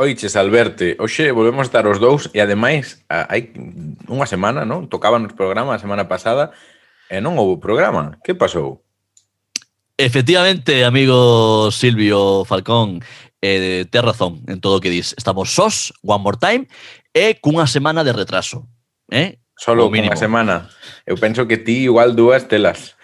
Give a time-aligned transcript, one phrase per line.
[0.00, 3.52] Oiches, Alberte, hoxe volvemos a estar os dous e ademais a, hai
[4.08, 4.88] unha semana, non?
[4.88, 6.56] Tocaban os programa a semana pasada
[7.12, 8.16] e non houve programa.
[8.24, 8.80] Que pasou?
[10.00, 13.04] Efectivamente, amigo Silvio Falcón,
[13.44, 15.12] eh, tes razón en todo o que dis.
[15.20, 16.64] Estamos sós, one more time,
[17.12, 18.64] e cunha semana de retraso.
[19.12, 19.36] Eh?
[19.52, 20.72] Solo unha semana.
[21.04, 22.96] Eu penso que ti igual dúas telas.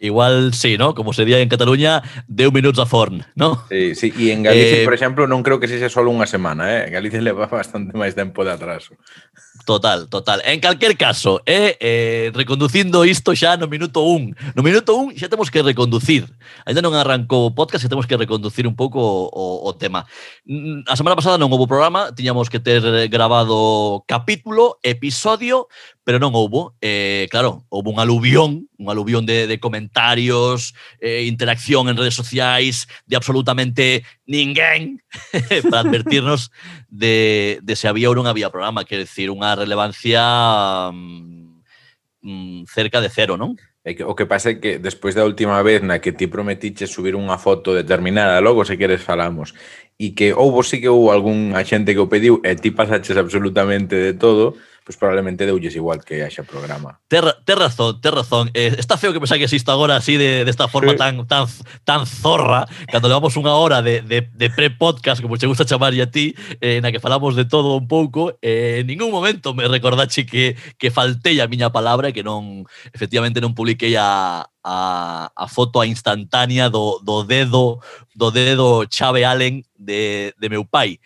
[0.00, 0.94] Igual sí, ¿no?
[0.94, 3.64] Como se di en Cataluña, de un minuto a forn, ¿no?
[3.68, 4.12] Sí, sí.
[4.16, 6.86] Y en Galicia, eh, por exemplo, non creo que sexa solo unha semana, eh?
[6.86, 8.94] En Galicia leva bastante máis tempo de atraso.
[9.66, 10.40] Total, total.
[10.46, 14.54] En calquer caso, eh, eh, reconducindo isto xa no minuto 1.
[14.54, 16.30] No minuto 1 xa temos que reconducir.
[16.64, 20.06] Ainda non arrancou o podcast e temos que reconducir un pouco o, o tema.
[20.46, 25.66] Mm, a semana pasada non houve programa, tiñamos que ter grabado capítulo, episodio,
[26.08, 26.72] pero non houbo.
[26.80, 30.72] Eh, claro, houve un aluvión, un aluvión de, de comentarios,
[31.04, 35.04] eh, interacción en redes sociais de absolutamente ninguén
[35.68, 36.48] para advertirnos
[36.88, 41.60] de, de se había ou non había programa, quer decir, unha relevancia mm,
[42.24, 43.60] mm, cerca de cero, non?
[43.84, 46.88] E que, o que pasa é que despois da última vez na que ti prometiche
[46.88, 49.52] subir unha foto determinada, logo se queres falamos,
[50.00, 53.92] e que houbo sí que houbo algún axente que o pediu e ti pasaches absolutamente
[53.92, 54.56] de todo,
[54.88, 56.98] pois probablemente deulles igual que haxa programa.
[57.08, 58.48] Ter, ter razón, ter razón.
[58.54, 61.44] Eh, está feo que me que existo agora así de, desta esta forma tan tan
[61.84, 66.08] tan zorra, cando levamos unha hora de, de, de pre-podcast, como che gusta chamar a
[66.08, 66.32] ti,
[66.64, 70.56] eh, na que falamos de todo un pouco, eh, en ningún momento me recordache que,
[70.80, 72.64] que faltei a miña palabra e que non,
[72.96, 77.84] efectivamente non publiquei a, a, a foto a instantánea do, do dedo
[78.16, 80.96] do dedo Chave Allen de, de meu pai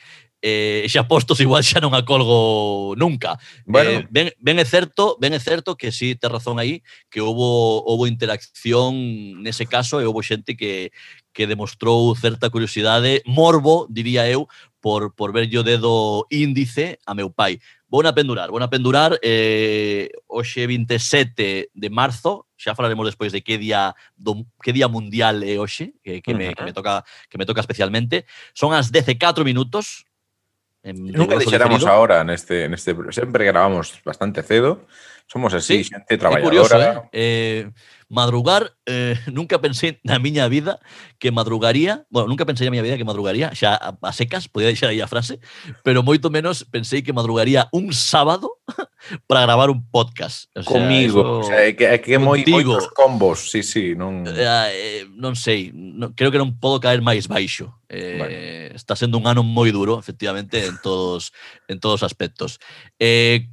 [0.42, 3.38] eh, xa postos igual xa non a colgo nunca.
[3.64, 4.02] Bueno.
[4.02, 7.22] Eh, ben, ben é certo, ben é certo que si sí, te razón aí, que
[7.22, 10.90] houbo houbo interacción nese caso e houbo xente que
[11.32, 14.48] que demostrou certa curiosidade, morbo, diría eu,
[14.82, 17.58] por, por ver o dedo índice a meu pai.
[17.88, 23.40] Vou na pendurar, vou na pendurar eh, hoxe 27 de marzo, xa falaremos despois de
[23.40, 27.38] que día do, que día mundial é hoxe, que, que, me, que, me toca, que
[27.38, 28.26] me toca especialmente.
[28.52, 30.04] Son as 14 minutos,
[30.84, 32.94] Nunca dijéramos ahora en este, en este.
[33.10, 34.86] Siempre grabamos bastante cedo.
[35.26, 36.44] Somos así, sí, gente trabajadora.
[36.44, 37.08] Curioso, ¿eh?
[37.12, 37.70] Eh,
[38.12, 40.78] madrugar, eh, nunca pensei na miña vida
[41.16, 44.68] que madrugaría, bueno, nunca pensei na miña vida que madrugaría, xa a, a secas, podía
[44.68, 45.40] deixar aí a frase,
[45.80, 48.60] pero moito menos pensei que madrugaría un sábado
[49.26, 50.52] para gravar un podcast.
[50.52, 53.96] O sea, Comigo, eso, o sea, é que, é que moi moitos combos, sí, sí,
[53.96, 54.28] non...
[54.28, 57.80] Eh, eh non sei, non, creo que non podo caer máis baixo.
[57.88, 58.36] Eh, vale.
[58.76, 61.32] Está sendo un ano moi duro, efectivamente, en todos
[61.68, 62.60] en todos os aspectos.
[63.00, 63.51] Eh,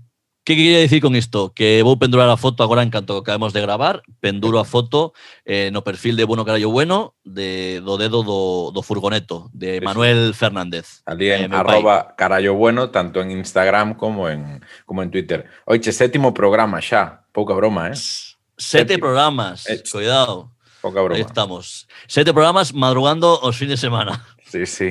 [0.49, 1.53] Que quería dicir con isto?
[1.53, 5.13] Que vou pendurar a foto agora en canto acabemos de gravar, penduro a foto
[5.45, 9.85] eh, no perfil de Bueno Carallo Bueno de, do dedo do, do furgoneto, de sí,
[9.85, 11.05] Manuel Fernández.
[11.05, 12.17] Ali en eh, arroba.
[12.17, 15.45] Carallo Bueno, tanto en Instagram como en, como en Twitter.
[15.69, 17.93] Oiche, sétimo programa xa, pouca broma, eh?
[17.93, 19.05] Sete séptimo.
[19.05, 20.49] programas, eh, cuidado.
[20.81, 21.15] Poca broma.
[21.15, 21.87] Ahí estamos.
[22.07, 24.25] Sete programas madrugando os fin de semana.
[24.49, 24.89] Sí, sí.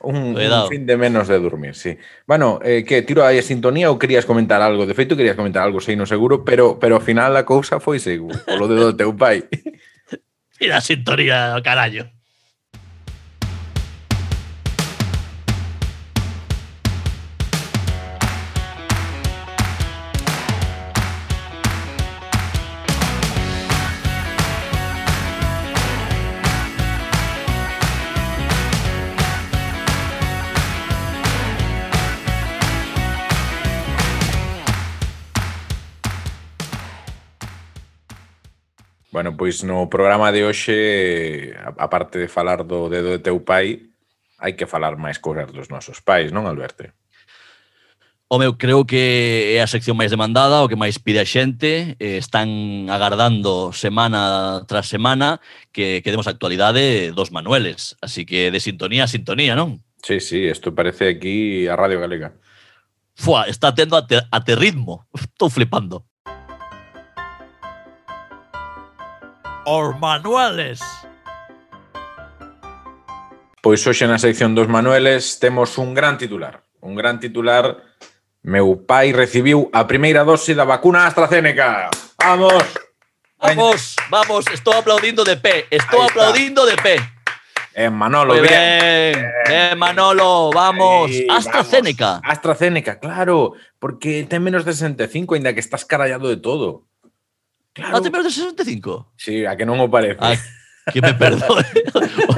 [0.00, 1.98] Un, un fin de menos de dormir, sí.
[2.26, 4.86] Bueno, eh, que tiro aí a sintonía ou querías comentar algo?
[4.88, 8.00] De feito, querías comentar algo, sei, no seguro, pero, pero ao final a cousa foi
[8.00, 9.44] seguro, polo dedo do teu pai.
[10.60, 12.13] Mira a sintonía, carallo.
[39.44, 43.92] pois no programa de hoxe, aparte de falar do dedo de teu pai,
[44.40, 46.88] hai que falar máis cousas dos nosos pais, non, Alberto?
[48.32, 51.92] O meu creo que é a sección máis demandada, o que máis pide a xente.
[52.00, 55.44] Eh, están agardando semana tras semana
[55.76, 58.00] que, que demos actualidade dos Manueles.
[58.00, 59.84] Así que de sintonía a sintonía, non?
[60.00, 62.32] Sí, sí, isto parece aquí a Radio Galega.
[63.12, 65.04] Fua, está tendo a, te, a te ritmo.
[65.12, 66.08] Estou flipando.
[69.64, 70.80] os manuales.
[73.64, 76.60] Pois hoxe na sección dos manueles temos un gran titular.
[76.84, 77.80] Un gran titular.
[78.44, 81.88] Meu pai recibiu a primeira dose da vacuna AstraZeneca.
[82.20, 82.60] Vamos!
[83.40, 86.76] Vamos, vamos, estou aplaudindo de pé, estou Ahí aplaudindo está.
[86.76, 86.96] de pé.
[87.74, 88.52] Eh, Manolo, Muy bien.
[88.52, 89.24] bien.
[89.48, 91.10] Eh, eh Manolo, vamos.
[91.10, 92.20] Eh, AstraZeneca.
[92.20, 92.28] Vamos.
[92.28, 96.84] AstraZeneca, claro, porque ten menos de 65, ainda que estás carallado de todo.
[97.74, 97.96] Claro.
[97.96, 99.12] Ah, te menos de 65?
[99.18, 100.22] Sí, a que non o parece.
[100.22, 100.38] A
[100.94, 101.64] que me perdoe.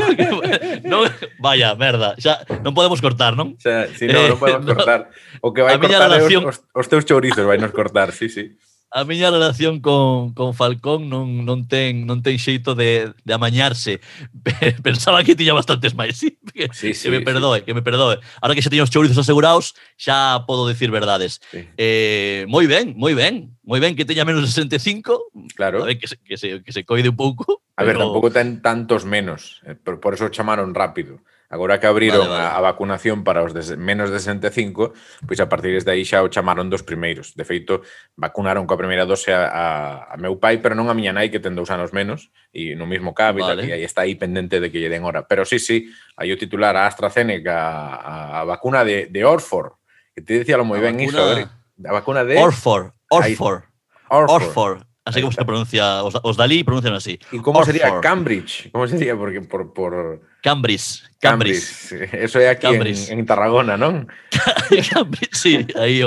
[0.91, 1.05] non,
[1.37, 2.17] vaya, merda.
[2.17, 3.53] Xa, non podemos cortar, non?
[3.61, 5.13] Xa, si non, eh, non podemos cortar.
[5.45, 6.49] O que vai cortar miña relación...
[6.49, 8.57] os, os teus chourizos vai nos cortar, sí, sí
[8.97, 14.01] a miña relación con, con Falcón non, non, ten, non ten xeito de, de amañarse.
[14.81, 16.41] Pensaba que tiña bastantes máis, sí?
[16.41, 17.65] Que, sí, sí, que me perdoe, sí.
[17.69, 18.17] que me perdoe.
[18.41, 21.45] Ahora que xa teño os chourizos asegurados, xa podo dicir verdades.
[21.53, 21.69] Sí.
[21.77, 23.53] Eh, moi ben, moi ben.
[23.69, 25.29] Moi ben que teña menos 65.
[25.53, 25.85] Claro.
[25.85, 27.61] A ver, que, se, que, se, que se coide un pouco.
[27.77, 28.01] A pero...
[28.01, 29.61] ver, tampouco ten tantos menos.
[29.69, 31.21] Eh, por, por eso chamaron rápido.
[31.49, 32.55] Agora que abriron vale, vale.
[32.55, 34.93] A, a vacunación para os de, menos de 65,
[35.27, 37.39] pois a partir de aí xa o chamaron dos primeiros.
[37.39, 37.87] De feito,
[38.19, 39.67] vacunaron coa primeira dose a, a,
[40.11, 42.91] a meu pai, pero non a miña nai que ten dous anos menos, e no
[42.91, 43.63] mismo cabe, vale.
[43.63, 45.31] e está aí pendente de que lle den hora.
[45.31, 45.87] Pero sí, sí,
[46.19, 49.79] aí o titular a AstraZeneca, a, a vacuna de, de Orford,
[50.17, 51.07] que te decíalo moi ben vacuna...
[51.07, 51.47] iso, a, ver,
[51.87, 52.35] a vacuna de...
[52.43, 53.63] Orford, Orford,
[54.11, 54.43] Orford.
[54.43, 54.79] Orford.
[55.07, 57.17] Así como se pronuncia, os, os Dalí pronuncian así.
[57.31, 57.77] ¿Y cómo Orford.
[57.77, 58.69] sería Cambridge?
[58.73, 59.17] ¿Cómo sería?
[59.17, 60.21] Porque por, por...
[60.43, 61.63] Cambridge, Cambridge.
[61.89, 62.15] Cambridge.
[62.15, 64.05] Eso es aquí en, en, Tarragona, ¿no?
[64.93, 66.03] Cambridge, sí, ahí,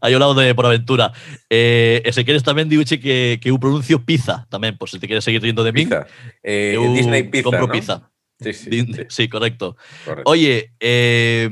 [0.00, 1.12] ahí ao lado de por aventura.
[1.48, 5.00] Eh, e se queres tamén, diuche que, que eu pronuncio pizza tamén, por pues, se
[5.00, 5.88] te queres seguir rindo de mí.
[5.88, 6.04] Pizza.
[6.44, 7.72] Eh, Disney Pizza, compro ¿no?
[7.72, 8.12] pizza.
[8.36, 9.02] Sí, sí, Din, sí.
[9.08, 9.80] sí correcto.
[10.04, 10.28] correcto.
[10.28, 11.48] Oye, eh,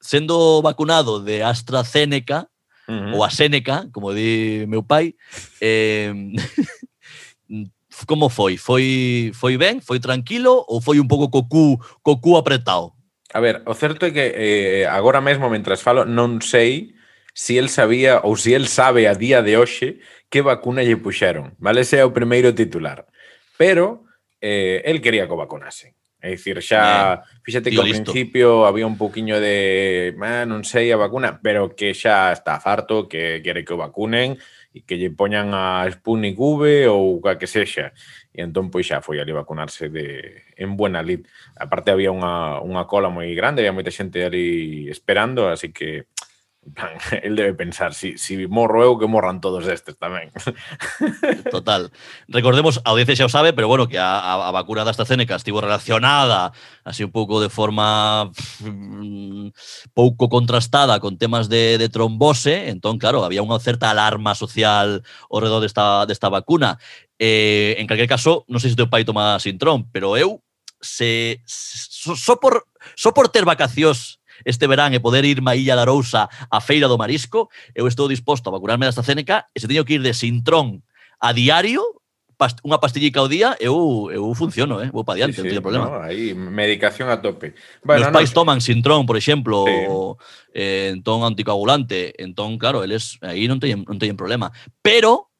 [0.00, 2.51] sendo vacunado de AstraZeneca,
[2.88, 3.14] uh -huh.
[3.14, 5.14] ou a Seneca, como di meu pai,
[5.60, 6.12] eh,
[8.06, 8.56] como foi?
[8.56, 12.92] Foi foi ben, foi tranquilo ou foi un pouco cocú, cocú apretado?
[13.32, 16.92] A ver, o certo é que eh, agora mesmo, mentras falo, non sei
[17.32, 20.84] se si el sabía ou se si el sabe a día de hoxe que vacuna
[20.84, 21.56] lle puxeron.
[21.58, 23.08] Vale, ese é o primeiro titular.
[23.56, 24.04] Pero
[24.40, 25.96] eh, el quería que o vacunasen.
[26.22, 30.96] É dicir, xa, fíxate que ao principio había un poquinho de, ah, non sei a
[30.96, 34.38] vacuna, pero que xa está farto, que quere que o vacunen
[34.70, 37.90] e que lle poñan a Sputnik V ou a que sexa.
[38.30, 41.26] E entón, pois xa foi ali vacunarse de, en buena lid.
[41.58, 46.06] Aparte, había unha, unha cola moi grande, había moita xente ali esperando, así que
[46.74, 46.92] Plan,
[47.22, 50.30] el debe pensar, si, si morro eu, que morran todos estes tamén.
[51.50, 51.90] Total.
[52.30, 55.58] Recordemos, a audiencia xa o sabe, pero bueno, que a, a vacuna da AstraZeneca estivo
[55.58, 56.54] relacionada
[56.86, 58.30] así un pouco de forma
[58.62, 59.50] mm,
[59.90, 65.42] pouco contrastada con temas de, de trombose, entón, claro, había unha certa alarma social ao
[65.42, 66.78] redor desta, desta vacuna.
[67.18, 70.38] Eh, en calquer caso, non sei se teu pai toma sintrón, pero eu
[70.78, 75.74] se, so, so por, so por ter vacacións este verán e poder ir a Illa
[75.74, 79.68] da Arousa a Feira do Marisco, eu estou disposto a vacunarme da AstraZeneca e se
[79.68, 80.82] teño que ir de Sintrón
[81.22, 81.82] a diario,
[82.42, 84.90] past unha pastillica ao día, eu, eu funciono, eh?
[84.90, 85.86] vou para diante, sí, sí, non teño problema.
[85.86, 87.54] No, aí, medicación a tope.
[87.86, 90.58] Bueno, Meus pais no, toman Sintrón, por exemplo, sí.
[90.58, 94.50] eh, entón anticoagulante, entón, claro, eles aí non teñen, non teñen problema.
[94.82, 95.31] Pero,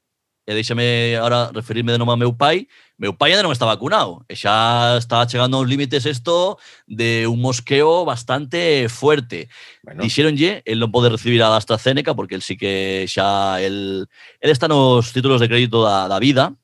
[0.47, 2.67] e deixame ahora referirme de novo a meu pai,
[2.99, 7.39] meu pai ainda non está vacunado, e xa está chegando aos límites isto de un
[7.39, 9.47] mosqueo bastante fuerte.
[9.87, 10.03] Bueno.
[10.03, 14.11] Dixeronlle, el non pode recibir a AstraZeneca, porque el sí que xa, el,
[14.43, 16.59] el está nos títulos de crédito da, da vida,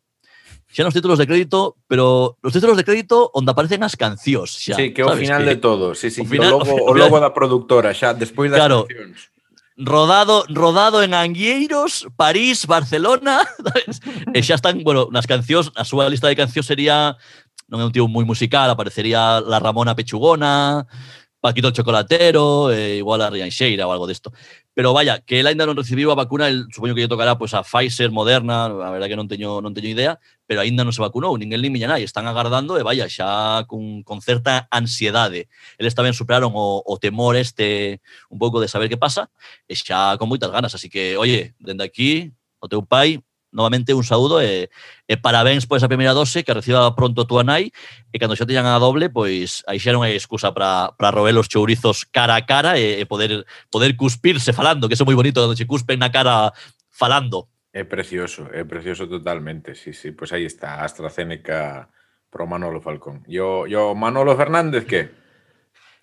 [0.66, 4.74] xa nos títulos de crédito, pero los títulos de crédito onde aparecen as cancións xa.
[4.74, 6.66] Sí, que é o final que, de todo, sí, sí, o, final, o, logo, o,
[6.66, 9.30] final, o logo da productora xa, despois das claro, cancións
[9.78, 13.46] rodado rodado en Angueiros, París, Barcelona,
[14.34, 17.14] e xa eh, están, bueno, nas cancións, a súa lista de cancións sería
[17.70, 20.88] non é un tío moi musical, aparecería La Ramona Pechugona,
[21.40, 24.32] Paquito el Chocolatero, eh, igual a Rian Sheira o algo de esto.
[24.74, 27.54] Pero vaya, que él ainda non recibiu a vacuna, el, supoño que lle tocará pues,
[27.54, 30.18] a Pfizer, Moderna, a verdade que non teño, non teño idea,
[30.50, 34.02] pero ainda non se vacunou, ninguén miña nai, están agardando e eh, vaya, xa con,
[34.02, 35.46] con certa ansiedade.
[35.78, 35.98] Eles eh.
[35.98, 39.30] tamén superaron o, o temor este un pouco de saber que pasa,
[39.70, 43.94] eh, e xa con moitas ganas, así que, oye, dende aquí, o teu pai, novamente
[43.94, 44.68] un saúdo e,
[45.08, 47.72] e parabéns pois a primeira dose que reciba pronto a túa nai
[48.12, 51.36] e cando xa teñan a doble pois aí xa non hai excusa para para roer
[51.40, 55.40] os chourizos cara a cara e, e poder poder cuspirse falando, que é moi bonito
[55.40, 56.52] cando se cuspen na cara
[56.92, 57.48] falando.
[57.72, 59.74] É precioso, é precioso totalmente.
[59.74, 61.88] Sí, sí, pues pois aí está AstraZeneca
[62.28, 63.24] pro Manolo Falcón.
[63.28, 65.28] Yo yo Manolo Fernández que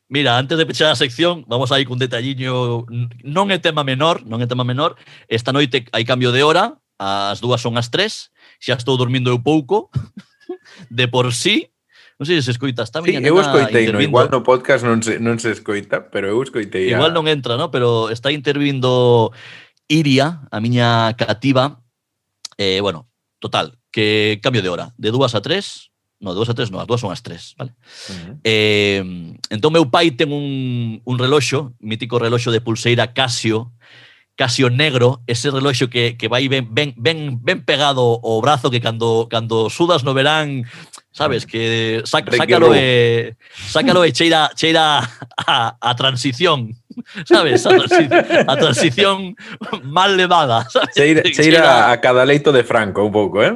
[0.08, 2.86] Mira, antes de pechar a sección, vamos aí cun detalliño
[3.26, 5.02] non é tema menor, non é tema menor.
[5.26, 9.40] Esta noite hai cambio de hora, As dúas son as tres, xa estou dormindo eu
[9.42, 9.92] pouco,
[10.90, 11.72] de por sí,
[12.16, 13.20] Non sei se escoita, está tamén.
[13.20, 16.88] Sí, eu escoitei, no, igual no podcast non se, non se escoita, pero eu escoitei.
[16.88, 16.96] A...
[16.96, 17.76] Igual non entra, no?
[17.76, 19.36] pero está intervindo
[19.92, 21.84] Iria, a miña cativa.
[22.56, 23.12] Eh, bueno,
[23.44, 25.92] total, que cambio de hora, de dúas a tres,
[26.24, 27.76] no, de dúas a tres no, as dúas son as tres, vale?
[27.76, 28.36] Uh -huh.
[28.48, 29.04] eh,
[29.52, 33.76] entón meu pai ten un, un reloxo, mítico reloxo de pulseira Casio,
[34.36, 38.84] Casio negro, ese reloxo que, que vai ben, ben, ben, ben pegado ao brazo que
[38.84, 40.68] cando, cando sudas no verán,
[41.16, 45.00] sabes, que sac, sácalo, e, sácalo e cheira, cheira
[45.40, 46.76] a, a transición,
[47.24, 48.12] sabes, a, transición,
[48.48, 49.18] a transición
[49.84, 50.68] mal levada.
[50.70, 50.96] Sabes?
[50.96, 53.56] Cheira, cheira, cheira a cada leito de Franco un pouco, eh?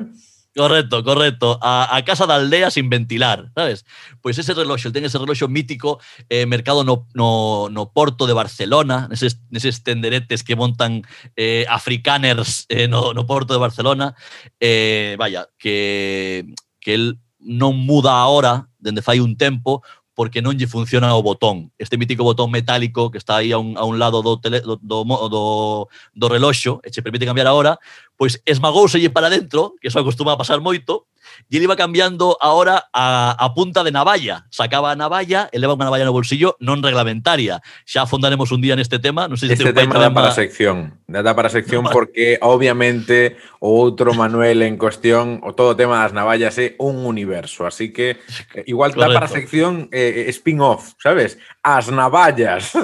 [0.56, 1.60] Correcto, correcto.
[1.62, 3.86] A, a, casa da aldea sin ventilar, sabes?
[4.20, 9.08] Pois ese reloxo, ten ese reloxo mítico eh, mercado no, no, no Porto de Barcelona,
[9.10, 11.03] neses, neses tenderetes que montan
[11.36, 14.15] eh, africaners eh, no, no Porto de Barcelona.
[14.60, 16.46] Eh, vaya, que,
[16.82, 19.82] que el non muda ahora, dende fai un tempo
[20.20, 21.72] porque non lle funciona o botón.
[21.80, 24.76] Este mítico botón metálico que está aí a un, a un lado do, tele, do,
[24.76, 27.80] do, do, do reloxo e che permite cambiar a hora,
[28.20, 31.08] pois esmagouselle para dentro, que eso acostuma a pasar moito,
[31.50, 34.46] y él iba cambiando ahora a, punta de navalla.
[34.50, 37.62] Sacaba navalla, él llevaba una navalla en el bolsillo, no en reglamentaria.
[37.86, 39.28] Ya afondaremos un día en este tema.
[39.28, 41.00] No sé si este tema da para sección.
[41.08, 46.58] Da para sección porque obviamente otro Manuel en cuestión, o todo tema de las navallas,
[46.58, 47.66] es un universo.
[47.66, 48.18] Así que
[48.54, 51.40] eh, igual da para sección eh, eh, spin-off, ¿sabes?
[51.63, 52.74] as navallas.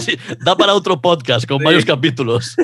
[0.00, 1.64] Sí, dá para outro podcast con sí.
[1.64, 2.56] varios capítulos.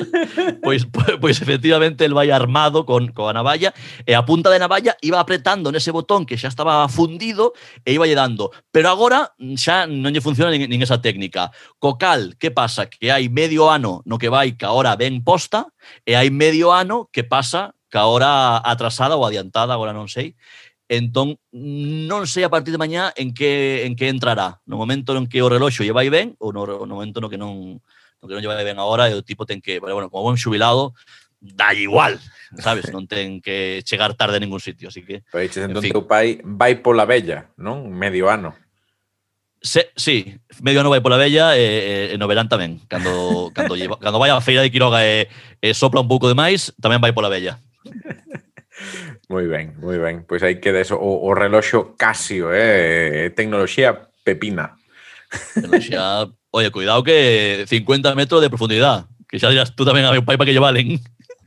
[0.63, 3.73] Pois, pois, pois efectivamente el vai armado con, con a navalla
[4.05, 7.53] e a punta de navalla iba apretando nese botón que xa estaba fundido
[7.83, 8.51] e iba lle dando.
[8.71, 11.51] Pero agora xa non lle funciona nin, nin esa técnica.
[11.79, 12.87] Co cal, que pasa?
[12.87, 15.71] Que hai medio ano no que vai que ahora ben posta
[16.03, 20.35] e hai medio ano que pasa que agora atrasada ou adiantada, agora non sei,
[20.87, 24.63] Entón, non sei a partir de mañá en que en que entrará.
[24.63, 27.35] No momento en que o reloxo lle vai ben ou no, no momento no que
[27.35, 27.83] non
[28.21, 30.39] no que non lle vai ben agora e o tipo ten que, bueno, como buen
[30.39, 30.95] xubilado,
[31.39, 32.17] dá igual,
[32.57, 32.89] sabes?
[32.89, 35.21] Non ten que chegar tarde a ningún sitio, así que...
[35.27, 35.93] Pero dices, entón, en fin.
[35.93, 37.91] teu pai vai pola bella, non?
[37.91, 38.55] Medio ano.
[39.59, 42.79] Se, sí, medio ano vai pola bella e, e, e no verán tamén.
[42.87, 45.27] Cando, cando, lleva, cando vai a feira de Quiroga e,
[45.61, 47.59] e sopla un pouco de máis, tamén vai pola bella.
[49.29, 50.23] Moi ben, moi ben.
[50.23, 50.95] Pois aí queda eso.
[50.97, 53.25] O, o reloxo Casio, eh?
[53.25, 54.77] eh tecnoloxía pepina.
[55.53, 56.27] Tecnoloxía...
[56.51, 59.05] Oye, cuidado que 50 metros de profundidad.
[59.27, 60.97] Que xa dirás tú tamén a meu pai para que lle valen.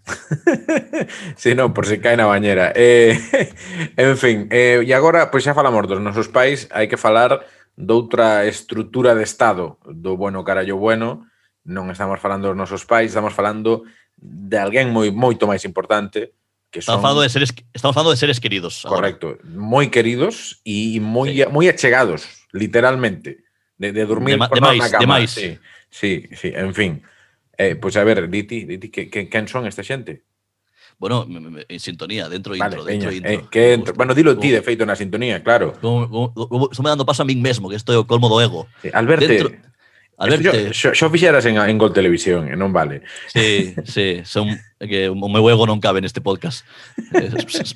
[1.40, 2.72] sí, non, por si cae na bañera.
[2.76, 3.16] Eh,
[3.96, 7.40] en fin, eh, e agora, pois xa falamos dos nosos pais, hai que falar
[7.80, 11.24] doutra estrutura de Estado do bueno carallo bueno,
[11.64, 13.88] non estamos falando dos nosos pais, estamos falando
[14.20, 16.36] de alguén moi moito máis importante,
[16.70, 16.94] que son...
[16.94, 18.86] Estamos falando de seres, estamos falando de seres queridos.
[18.86, 19.42] Correcto, ahora.
[19.54, 20.62] moi queridos
[21.02, 21.44] moi, sí.
[21.50, 23.44] moi achegados, literalmente,
[23.76, 25.18] de, de dormir de, por de máis, cama.
[25.18, 25.26] De.
[25.26, 25.58] Sí,
[25.90, 27.02] sí, sí, en fin.
[27.58, 30.24] Eh, pues a ver, diti, diti que, quen son esta xente?
[31.00, 33.32] Bueno, en sintonía, dentro vale, intro, dentro intro.
[33.32, 33.94] Eh, que entro.
[33.94, 35.72] Bueno, dilo ti, de feito, na sintonía, claro.
[35.72, 38.68] Estou me dando paso a min mesmo, que isto é o colmo do ego.
[38.84, 39.48] Sí, Alberte, dentro,
[40.20, 43.00] A ver, xo, xo, xo fixeras en, en Gol Televisión, eh, e non vale.
[43.32, 46.60] Sí, sí, son, que o meu ego non cabe neste podcast.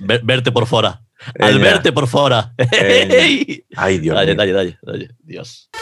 [0.04, 1.00] Ver, verte por fora.
[1.40, 2.52] Al verte por fora.
[2.60, 4.44] Ai, Dios dalle, mío.
[4.44, 5.08] Dalle, dalle, dalle.
[5.24, 5.72] Dios.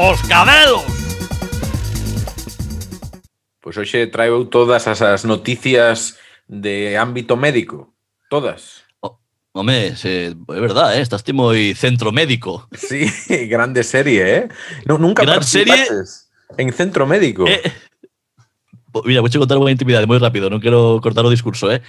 [0.00, 0.88] Os cabelos!
[3.60, 6.16] Pois hoxe traeu todas as, as noticias
[6.48, 7.92] de ámbito médico.
[8.32, 8.85] Todas.
[9.56, 11.00] Home, se, é verdade, eh?
[11.00, 12.68] estás moi centro médico.
[12.76, 13.08] Sí,
[13.48, 14.44] grande serie, eh?
[14.84, 15.88] No, nunca Gran serie
[16.60, 17.48] en centro médico.
[17.48, 17.64] Eh,
[19.08, 21.80] mira, vou che contar unha intimidade moi rápido, non quero cortar o discurso, eh?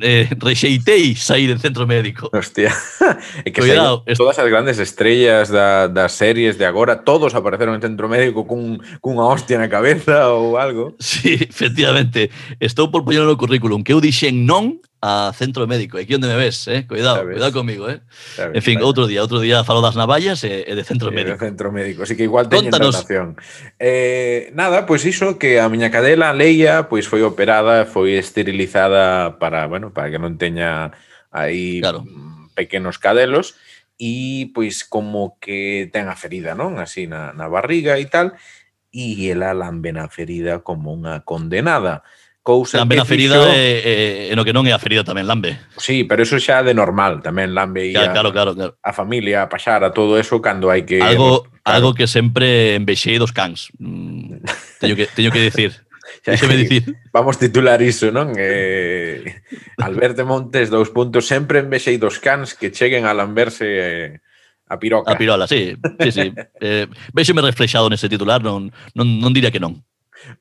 [0.00, 2.32] eh rexeitei sair en centro médico.
[2.32, 2.72] Hostia.
[3.44, 7.84] É que Cuidado, todas as grandes estrellas da, das series de agora, todos apareceron en
[7.84, 10.96] centro médico cun, cunha hostia na cabeza ou algo.
[10.96, 12.32] Sí, efectivamente.
[12.56, 15.98] Estou por poñer no currículum que eu dixen non a Centro Médico.
[15.98, 16.86] Aquí onde me ves, eh?
[16.86, 17.34] cuidado, ves?
[17.34, 17.90] cuidado comigo.
[17.90, 18.00] Eh?
[18.38, 21.42] Ves, en fin, outro día, outro día falo das navallas e, e de Centro Médico.
[21.42, 23.34] De Centro Médico, así que igual teñen relación.
[23.82, 28.14] Eh, nada, pois pues iso, que a miña cadela, Leia, pois pues foi operada, foi
[28.14, 30.94] esterilizada para, bueno, para que non teña
[31.34, 32.06] aí claro.
[32.54, 33.58] pequenos cadelos
[33.98, 36.78] e pois como que ten a ferida, non?
[36.78, 38.38] Así na, na barriga e tal,
[38.94, 42.06] e ela lambe na ferida como unha condenada
[42.42, 43.54] cousa Lambe que na ferida fixo...
[43.54, 45.62] e, e, e no que non é a ferida tamén lambe.
[45.78, 48.72] Sí, pero eso xa é de normal, tamén lambe e claro, a, claro, claro, claro.
[48.82, 50.98] a familia, a paxara, todo eso cando hai que...
[50.98, 51.62] Algo, claro.
[51.62, 53.70] algo que sempre envexei dos cans.
[53.78, 54.42] Mm,
[54.82, 55.86] teño que, teño que dicir.
[56.26, 56.98] Déxeme dicir.
[57.14, 58.34] Vamos titular iso, non?
[58.34, 59.22] Eh,
[59.78, 63.66] Alberto Montes, dous puntos, sempre envexei dos cans que cheguen a lamberse...
[63.70, 64.10] Eh,
[64.72, 65.12] a piroca.
[65.12, 65.76] A pirola, sí.
[66.00, 66.26] sí, sí.
[66.60, 69.84] Eh, vexeme reflexado nese titular, non, non, non diría que non.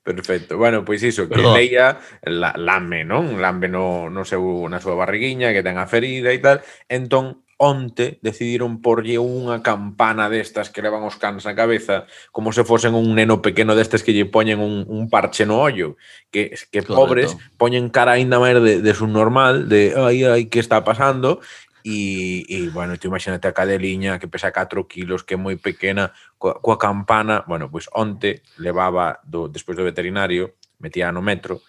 [0.04, 0.58] Perfecto.
[0.58, 1.56] Bueno, pois iso, que Perdón.
[1.56, 3.42] Leia la, lame, non?
[3.42, 6.62] Lame no, no seu, na súa barriguiña que ten a ferida e tal.
[6.90, 12.66] Entón, onte decidiron porlle unha campana destas que levan os cans na cabeza como se
[12.66, 15.94] fosen un neno pequeno destes que lle poñen un, un parche no ollo
[16.34, 16.98] que, que Correcto.
[16.98, 17.30] pobres
[17.62, 21.38] poñen cara aínda máis de, de su normal de ai, ai, que está pasando
[21.84, 26.14] e, e bueno, tú imagínate a cadeliña que pesa 4 kilos, que é moi pequena,
[26.38, 31.62] coa, coa campana, bueno, pois onte levaba do, despois do veterinario, metía no metro,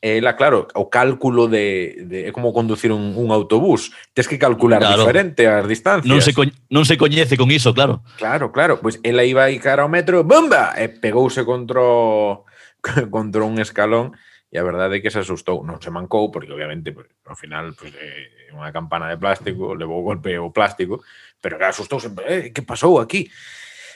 [0.00, 4.24] e ela, ah, claro, o cálculo de, de é como conducir un, un autobús, tens
[4.24, 5.04] que calcular claro.
[5.04, 6.08] diferente as distancias.
[6.08, 6.32] Non se,
[6.72, 8.00] non se coñece con iso, claro.
[8.16, 12.48] Claro, claro, pois ela iba aí cara ao metro, bomba, e eh, pegouse contra o,
[13.12, 14.16] contra un escalón
[14.50, 17.70] e a verdade é que se asustou, non se mancou, porque obviamente pues, ao final
[17.78, 21.06] pues, eh, unha campana de plástico, levou golpe o plástico,
[21.38, 23.30] pero que asustou sempre, eh, que pasou aquí?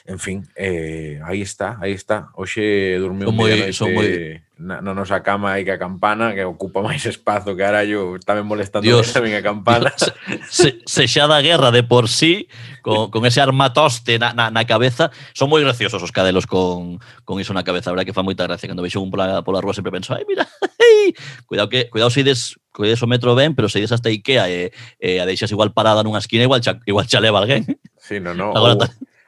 [0.05, 2.29] En fin, eh, aí está, aí está.
[2.37, 4.37] Hoxe dormiu son moi, son moi...
[4.53, 8.45] na, na nosa cama aí que a campana, que ocupa máis espazo, carallo, está me
[8.45, 9.89] molestando Dios, tamén a campana.
[9.89, 10.13] Dios,
[10.45, 12.45] se, se xa da guerra de por sí,
[12.85, 17.41] con, con ese armatoste na, na, na cabeza, son moi graciosos os cadelos con, con
[17.41, 18.69] iso na cabeza, a verdad que fa moita gracia.
[18.69, 20.45] Cando vexo un pola, pola rúa sempre penso, ai, mira,
[20.85, 21.17] ai,
[21.49, 24.69] cuidado que, cuidado se ides coides o metro ben, pero se ides hasta Ikea e,
[25.01, 27.65] e a deixas igual parada nunha esquina, igual xa, igual xa leva alguén.
[27.97, 28.53] Sí, no, no.
[28.53, 28.85] Agora, ou,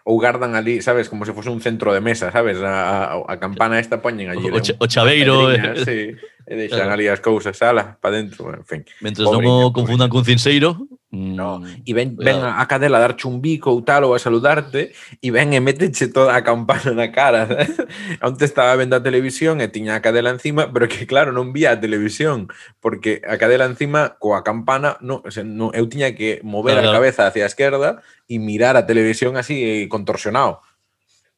[0.07, 2.63] ou gardan ali, sabes, como se fose un centro de mesa, sabes?
[2.63, 4.47] A, a, a campana esta poñen allí.
[4.47, 5.51] O, o, o chaveiro.
[5.51, 5.83] Pedriña, eh.
[5.83, 6.15] sí.
[6.47, 6.95] e deixan claro.
[6.95, 8.81] ali as cousas sala para dentro, en fin.
[9.03, 12.59] Mentre non o confundan con cinseiro, No, mm, e ven, ven claro.
[12.59, 14.91] a cadela a darche un bico ou tal ou a saludarte
[15.23, 17.47] e ven e méteche toda a campana na cara.
[18.21, 21.71] Onte estaba vendo a televisión e tiña a cadela encima, pero que claro, non vía
[21.71, 22.51] a televisión,
[22.83, 26.91] porque a cadela encima coa campana, no, o sea, no, eu tiña que mover claro,
[26.91, 30.59] a cabeza hacia a esquerda e mirar a televisión así eh, contorsionado.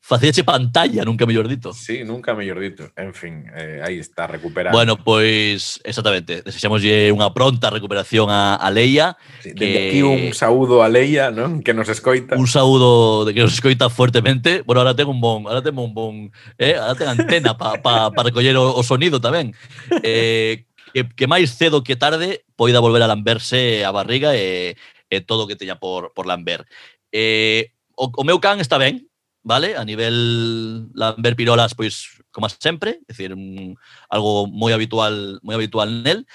[0.09, 1.69] Facíache pantalla, nunca mellor dito.
[1.69, 2.89] Sí, nunca mellor dito.
[2.97, 4.75] En fin, eh, aí está, recuperando.
[4.75, 6.41] Bueno, pois, exactamente.
[6.41, 9.21] Desexamoslle unha pronta recuperación a, a Leia.
[9.45, 9.69] Sí, que...
[9.69, 11.61] Desde aquí un saúdo a Leia, non?
[11.61, 12.33] Que nos escoita.
[12.41, 14.65] Un saúdo de que nos escoita fuertemente.
[14.65, 15.45] Bueno, ahora tengo un bon...
[15.45, 16.33] Ahora tengo un bon...
[16.57, 19.53] Eh, ahora tengo antena para pa, pa recoller o, o sonido tamén.
[20.01, 24.73] Eh, que, que máis cedo que tarde poida volver a lamberse a barriga e,
[25.05, 26.65] e todo o que teña por, por lamber.
[27.13, 29.08] Eh, o, o meu can está ben,
[29.43, 29.75] ¿vale?
[29.75, 33.75] A nivel lamber Pirolas, pois, como sempre, é dicir, un,
[34.09, 36.25] algo moi habitual, moi habitual nel.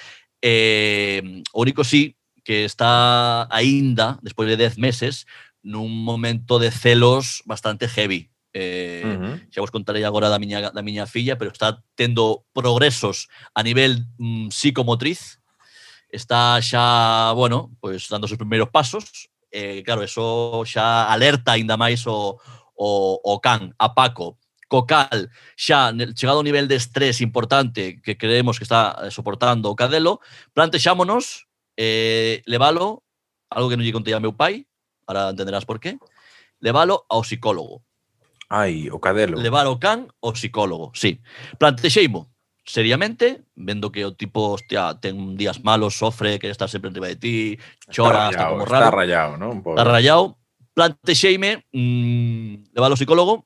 [0.42, 5.24] Eh, o único sí que está aínda, despois de 10 meses,
[5.64, 8.28] nun momento de celos bastante heavy.
[8.52, 9.34] Eh, uh -huh.
[9.50, 14.06] Xa vos contarei agora da miña, da miña filla, pero está tendo progresos a nivel
[14.20, 15.40] mm, psicomotriz,
[16.12, 22.06] está xa, bueno, pois dando os primeiros pasos, eh, claro, eso xa alerta ainda máis
[22.06, 22.38] o,
[22.74, 28.18] o, o Can, a Paco, co cal xa chegado ao nivel de estrés importante que
[28.18, 30.20] creemos que está eh, soportando o cadelo,
[30.52, 33.02] plantexámonos eh, levalo,
[33.50, 34.66] algo que non lle contei a meu pai,
[35.06, 35.98] ahora entenderás por qué,
[36.58, 37.86] levalo ao psicólogo.
[38.50, 39.40] Ai, o cadelo.
[39.40, 41.18] Levar o can ao psicólogo, sí.
[41.58, 42.30] Plantexeimo,
[42.64, 47.16] seriamente, vendo que o tipo, hostia, ten días malos, sofre, que está sempre riba de
[47.16, 47.36] ti,
[47.90, 48.84] chora, está, rayado, está como raro.
[48.84, 49.32] Está rayado,
[49.62, 49.70] poco.
[49.70, 50.38] Está rayado,
[50.74, 53.44] Plante Sheime mmm, le va a los psicólogos,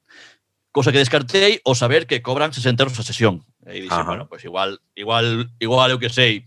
[0.73, 3.45] cosa que descarté, o saber que cobran 60 euros a sesión.
[3.67, 6.47] Y dice, bueno, pues igual, igual, igual, yo que sé,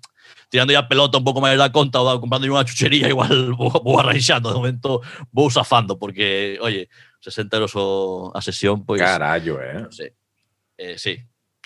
[0.50, 3.72] tirando ya pelota un poco más de la conta o comprando una chuchería, igual voy,
[3.84, 4.50] voy arranchando.
[4.50, 6.90] De momento voy zafando, porque, oye,
[7.20, 9.02] 60 euros a sesión, pues.
[9.02, 9.82] Carayo, ¿eh?
[9.82, 9.90] No
[10.78, 11.24] eh, sí.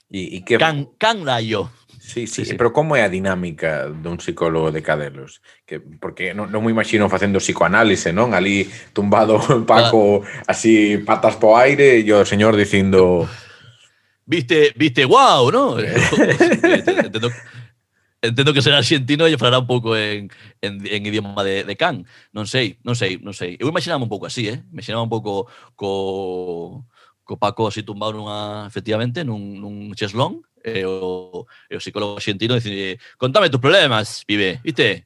[0.09, 0.57] ¿Y, qué?
[0.57, 1.71] Can, can la yo.
[2.05, 5.41] Sí, sí, sí, sí, pero como é a dinámica dun psicólogo de cadelos?
[5.65, 8.37] Que, porque non, non me imagino facendo psicoanálise, non?
[8.37, 13.25] Ali tumbado Paco así patas po aire e o señor dicindo...
[14.21, 15.81] Viste, viste, wow, non?
[15.81, 17.33] Eh, entendo,
[18.21, 20.29] entendo que será argentino e falará un pouco en,
[20.61, 22.05] en, en idioma de, de can.
[22.37, 23.57] Non sei, non sei, non sei.
[23.57, 24.61] Eu imaginaba un pouco así, eh?
[24.69, 26.85] Imaginaba un pouco co,
[27.25, 32.57] co Paco así tumbado nunha, efectivamente, nun, nun cheslón e o, e o psicólogo argentino
[32.57, 35.05] dice, contame tus problemas, pibe, viste?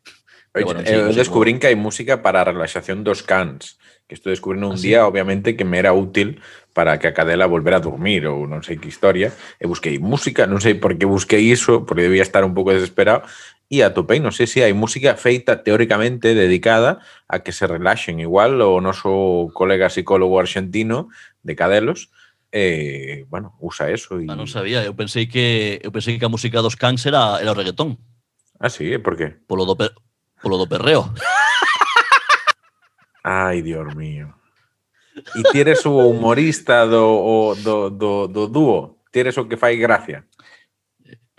[0.52, 3.78] Pero bueno, eh, sí, eu descubrín que hai música para a relaxación dos cans,
[4.10, 4.90] que estou descubrindo un ¿Así?
[4.90, 6.42] día, obviamente, que me era útil
[6.74, 9.30] para que a cadela volver a dormir ou non sei que historia,
[9.62, 12.74] eh, e busquei música, non sei por que busquei iso, porque debía estar un pouco
[12.74, 13.22] desesperado,
[13.70, 16.98] e atopei, non sei se hai música feita teóricamente dedicada
[17.30, 21.14] a que se relaxen igual o noso colega psicólogo argentino
[21.46, 22.10] de Cadelos,
[22.52, 24.20] eh, bueno, usa eso.
[24.20, 24.26] E...
[24.30, 27.54] Ah, non sabía, eu pensei que eu pensei que a música dos Cans era, era
[27.54, 27.98] o reggaetón.
[28.60, 29.40] Ah, sí, por qué?
[29.48, 29.94] Polo do, per,
[30.42, 31.14] polo do perreo.
[33.24, 34.34] Ai, Dios mío.
[35.36, 39.04] E tires o humorista do, o, do, do, do dúo?
[39.12, 40.29] Tires o que fai gracia?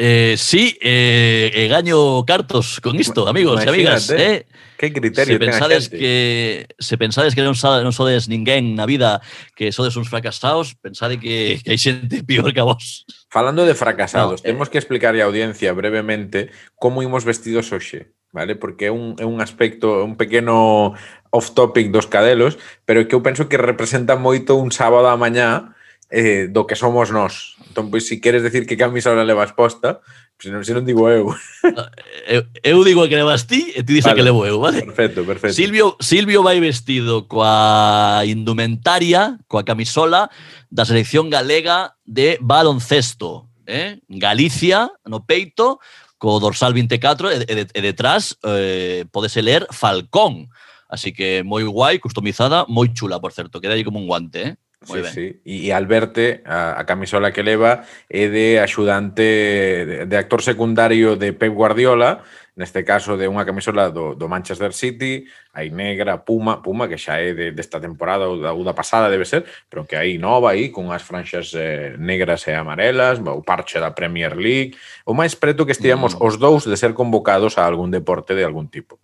[0.03, 4.11] Eh, sí, eh, gaño cartos con isto, amigos Imagínate, e amigas.
[4.11, 4.47] Eh?
[4.79, 9.21] Que criterio se pensades que se pensades que non, non sodes ninguén na vida,
[9.53, 13.05] que sodes uns fracasados, pensade que, que hai xente pior que a vos.
[13.29, 14.57] Falando de fracasados, no, eh.
[14.57, 16.49] temos eh, que explicar á audiencia brevemente
[16.81, 18.57] como imos vestidos hoxe, vale?
[18.57, 20.97] Porque é un, é un aspecto, un pequeno
[21.29, 22.57] off topic dos cadelos,
[22.89, 25.77] pero que eu penso que representa moito un sábado a mañá
[26.11, 27.55] eh, do que somos nós.
[27.71, 30.03] Entón, pois, se queres decir que camisa levas posta,
[30.41, 31.31] se non, se non digo eu.
[31.77, 31.93] Ah,
[32.27, 32.43] eu.
[32.65, 34.19] Eu digo que levas ti e ti dices vale.
[34.19, 34.83] que levo eu, vale?
[34.83, 35.55] Perfecto, perfecto.
[35.55, 40.33] Silvio, Silvio vai vestido coa indumentaria, coa camisola
[40.67, 43.47] da selección galega de baloncesto.
[43.71, 44.03] Eh?
[44.09, 45.79] Galicia no peito,
[46.19, 50.51] co dorsal 24 e, e, e detrás eh, podese ler Falcón.
[50.91, 53.61] Así que moi guai, customizada, moi chula, por certo.
[53.63, 54.53] Queda aí como un guante, eh?
[54.89, 55.13] Muy sí, ben.
[55.13, 55.27] sí.
[55.45, 61.37] E Alberte, a, a camisola que leva, é de axudante, de, de actor secundario de
[61.37, 62.25] Pep Guardiola,
[62.57, 67.21] neste caso de unha camisola do, do Manchester City, hai negra, Puma, Puma que xa
[67.21, 70.57] é de, desta temporada ou da, ou da pasada debe ser, pero que hai nova
[70.57, 75.37] aí, con as franxas eh, negras e amarelas, o parche da Premier League, o máis
[75.37, 76.25] preto que estivemos mm.
[76.25, 78.97] os dous de ser convocados a algún deporte de algún tipo.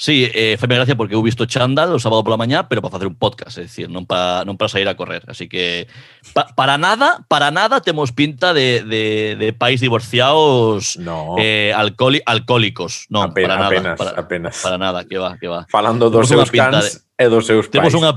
[0.00, 3.04] Sí, eh, feme gracia porque eu visto chándal o sábado pola mañá, pero para facer
[3.04, 5.92] un podcast, é dicir, non para non para sair a correr, así que
[6.32, 11.36] pa, para nada, para nada temos pinta de, de, de país divorciados no.
[11.36, 14.54] eh, alcoholi, alcohólicos, non, Apen, para nada, apenas, para, apenas.
[14.64, 15.68] para nada, que va, que va.
[15.68, 17.76] Falando dos temos seus cans de, e dos seus pais.
[17.76, 18.16] Temos unha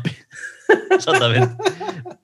[0.87, 1.51] Exactamente.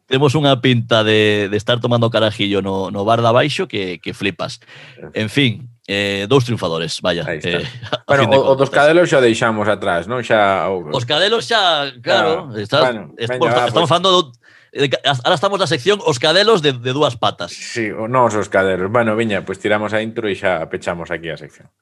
[0.08, 4.16] temos unha pinta de, de estar tomando carajillo no, no bar da baixo que, que
[4.16, 4.64] flipas.
[4.96, 5.28] Eh.
[5.28, 7.26] En fin, eh, dous triunfadores, vaya.
[7.26, 7.66] Eh,
[8.08, 10.22] bueno, o, o dos cadelos xa deixamos atrás, non?
[10.22, 13.90] Xa Os cadelos xa, claro, ah, está, bueno, est venga, va, estamos pues...
[13.90, 14.22] falando do,
[14.70, 17.50] Ahora estamos na sección os cadelos de, de dúas patas.
[17.50, 18.94] Sí, o non os cadelos.
[18.94, 21.74] Bueno, viña, pois pues tiramos a intro e xa pechamos aquí a sección.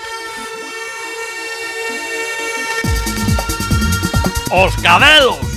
[4.56, 5.57] Os cadelos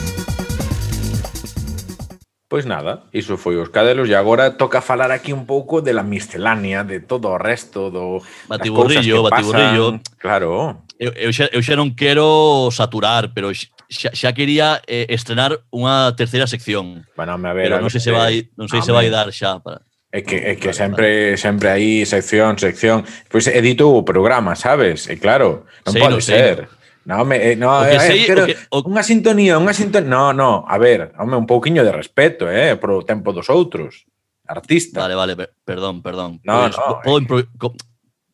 [2.51, 6.03] Pois nada, iso foi os cadelos e agora toca falar aquí un pouco de la
[6.03, 8.19] miscelánea, de todo o resto do
[8.51, 9.87] batiburrillo, das cousas que batiburrillo.
[10.03, 10.19] Pasan.
[10.19, 10.83] Claro.
[10.99, 16.11] Eu, eu, xa, eu xa non quero saturar, pero xa, xa quería eh, estrenar unha
[16.19, 17.07] terceira sección.
[17.15, 19.87] Bueno, a ver, pero non sei se vai, non sei se vai dar xa para
[20.11, 23.07] É que, é que sempre sempre aí sección, sección.
[23.31, 25.07] Pois edito o programa, sabes?
[25.07, 26.67] E claro, non sí, pode no, ser.
[26.67, 26.80] Sí.
[27.05, 28.85] No, me, eh, no, eh, sei, quero, que, o...
[28.85, 30.09] unha sintonía, unha sintonía.
[30.09, 34.05] No, no, a ver, home, un pouquiño de respeto, eh, pro tempo dos outros.
[34.45, 35.07] Artista.
[35.07, 35.35] Vale, vale,
[35.65, 36.41] perdón, perdón.
[36.45, 37.47] No, pues, no, po, eh.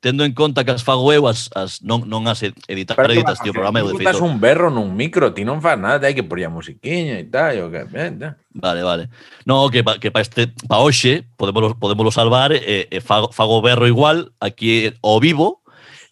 [0.06, 3.42] tendo en conta que as fago eu as, as non, non as editar, Pero editas,
[3.42, 4.22] tío, programa eu de feito.
[4.22, 7.74] un berro nun micro, ti non faz nada, hai que poría musiquiña e tal, o
[7.74, 7.90] que...
[7.90, 9.10] Vale, vale.
[9.42, 13.34] No, que pa, que pa este pa hoxe podemos podemos salvar e eh, eh, fago,
[13.34, 15.65] fago berro igual aquí eh, ao vivo,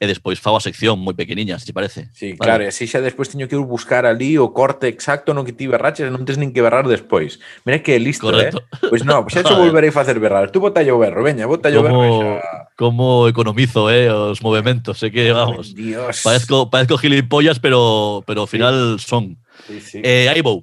[0.05, 2.13] e despois fago a sección moi pequeniña, se te parece.
[2.13, 2.45] Sí, vale.
[2.45, 5.57] claro, e así xa despois teño que ir buscar ali o corte exacto no que
[5.57, 7.41] ti berraches e non tens nin que berrar despois.
[7.65, 8.53] Mira que listo, eh.
[8.53, 8.61] Correcto.
[8.61, 8.93] eh?
[8.93, 10.53] Pois non, pois xa xo volverei a facer berrar.
[10.53, 12.69] Tú botalle o berro, veña, botalle o berro xa.
[12.77, 16.21] Como economizo, eh, os movimentos, sei que, vamos, Dios.
[16.21, 19.07] Parezco, parezco gilipollas, pero, pero ao final sí.
[19.09, 19.25] son.
[19.67, 19.99] Sí, sí.
[20.05, 20.63] Eh, aí vou.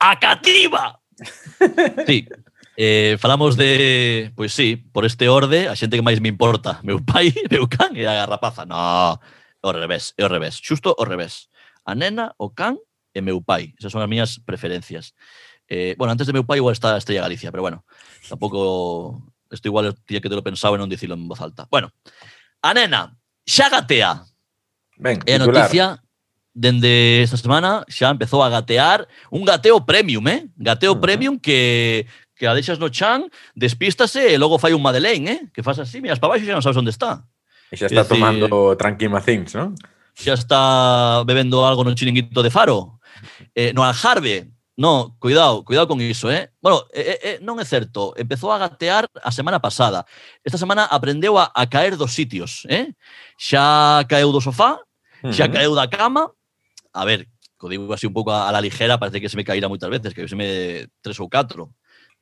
[0.00, 0.98] ¡A cativa!
[2.06, 2.28] Sí,
[2.76, 7.00] Eh, falamos de, pois sí, por este orde, a xente que máis me importa, meu
[7.00, 8.68] pai, meu can e a garrapaza.
[8.68, 9.16] No,
[9.64, 11.48] o revés, é ao revés, xusto ao revés.
[11.88, 12.76] A nena, o can
[13.16, 13.72] e meu pai.
[13.80, 15.16] Esas son as miñas preferencias.
[15.68, 17.84] Eh, bueno, antes de meu pai igual está Estrella Galicia, pero bueno,
[18.28, 21.64] tampouco isto igual tía que te lo pensaba e non dicilo en voz alta.
[21.72, 21.88] Bueno,
[22.60, 23.16] a nena,
[23.48, 24.20] xa gatea.
[25.00, 25.96] Ben, e a noticia
[26.56, 30.48] dende esta semana xa empezou a gatear un gateo premium, eh?
[30.56, 31.04] Gateo uh -huh.
[31.04, 35.40] premium que que a deixas no chan, despístase e logo fai un Madeleine, eh?
[35.50, 37.24] que faz así, miras para baixo e xa non sabes onde está.
[37.72, 39.72] E xa está decir, tomando tranquimacins, non?
[40.12, 40.62] Xa está
[41.24, 43.00] bebendo algo no chiringuito de Faro.
[43.56, 46.52] Eh, no Aljarbe, No, cuidado, cuidado con iso, eh?
[46.60, 50.04] Bueno, eh, eh, non é certo, empezou a gatear a semana pasada.
[50.44, 52.92] Esta semana aprendeu a, a caer dos sitios, eh?
[53.40, 54.76] Xa caeu do sofá,
[55.32, 55.52] xa uh -huh.
[55.56, 56.28] caeu da cama.
[56.92, 57.24] A ver,
[57.56, 59.88] co digo así un pouco a, a la ligera, parece que se me caíra moitas
[59.88, 61.72] veces, que se me tres ou catro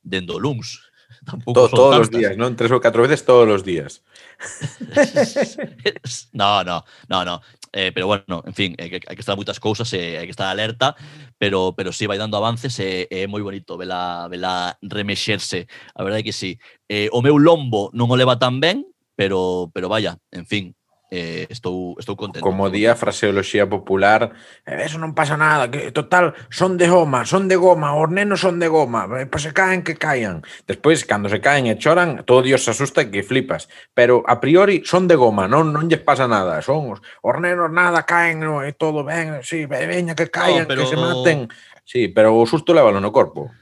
[0.05, 0.85] dendo luns.
[1.25, 2.53] Tampouco to, todos os días, non?
[2.53, 4.05] Tres ou catro veces todos os días.
[6.37, 7.41] no, no, no, no.
[7.73, 10.31] Eh, pero bueno, en fin, eh, que, hai que estar moitas cousas, eh, hai que
[10.31, 10.95] estar alerta,
[11.35, 14.77] pero pero si sí, vai dando avances e eh, é eh, moi bonito vela vela
[14.79, 15.67] remexerse.
[15.91, 16.55] A verdade é que sí.
[16.87, 18.87] Eh, o meu lombo non o leva tan ben,
[19.17, 20.71] pero pero vaya, en fin,
[21.11, 22.43] eh, estou, estou contento.
[22.43, 24.33] Como día a fraseoloxía popular,
[24.65, 28.41] eh, eso non pasa nada, que total, son de goma, son de goma, os nenos
[28.41, 30.41] son de goma, eh, pois se caen que caian.
[30.65, 33.69] Despois, cando se caen e choran, todo Dios se asusta que flipas.
[33.93, 37.69] Pero a priori son de goma, non non lles pasa nada, son os, os nenos
[37.69, 40.81] nada, caen, no, e todo ben, si, sí, veña que caian, no, pero...
[40.83, 41.49] que se maten.
[41.85, 43.53] Sí, pero o susto lévalo no corpo.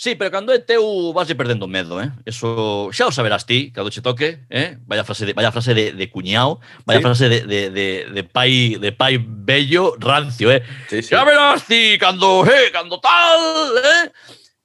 [0.00, 2.08] Sí, pero cando é teu vas perdendo medo, eh?
[2.24, 4.80] Eso xa o saberás ti, cando che toque, eh?
[4.88, 6.56] Vaya frase de, vaya frase de, de cuñao,
[6.88, 7.04] vaya sí.
[7.04, 10.64] frase de, de, de, de, pai, de pai bello rancio, eh?
[10.88, 11.12] Sí, sí.
[11.12, 14.08] Xa verás ti, cando, eh, cando tal, eh?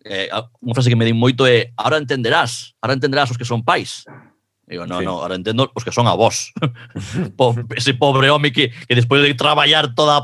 [0.07, 0.31] eh
[0.63, 4.07] unha frase que me din moito é ahora entenderás, ahora entenderás os que son pais.
[4.63, 5.03] Digo, no, sí.
[5.03, 6.55] no, ahora entendo os que son a vos.
[7.75, 10.23] Ese pobre home que, que despois de traballar toda a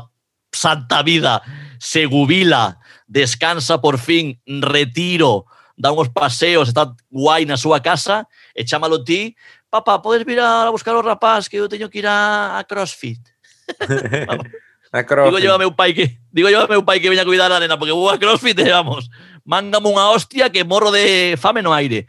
[0.56, 1.44] santa vida
[1.76, 2.80] se jubila
[3.12, 5.44] descansa por fin, retiro,
[5.76, 8.24] dá uns paseos, está guai na súa casa
[8.56, 9.36] e chámalo ti,
[9.68, 13.20] papá, podes vir a buscar o rapaz que eu teño que ir a, a CrossFit.
[14.96, 15.28] a CrossFit.
[15.28, 17.52] Digo yo a meu pai que digo yo a meu pai que veña a cuidar
[17.52, 19.12] a nena porque vou a CrossFit e vamos.
[19.44, 22.08] Mángame unha hostia que morro de fame no aire.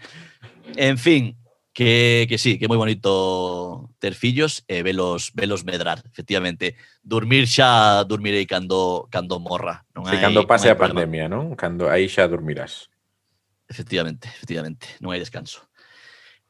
[0.79, 1.35] En fin,
[1.73, 6.77] Que, que, sí, que moi bonito ter fillos e velos, velos medrar, efectivamente.
[7.01, 9.81] Dormir xa dormirei cando, cando morra.
[9.97, 11.01] Non hai, sí, cando pase non a problema.
[11.01, 11.57] pandemia, non?
[11.57, 12.93] Cando aí xa dormirás.
[13.65, 15.01] Efectivamente, efectivamente.
[15.01, 15.65] Non hai descanso.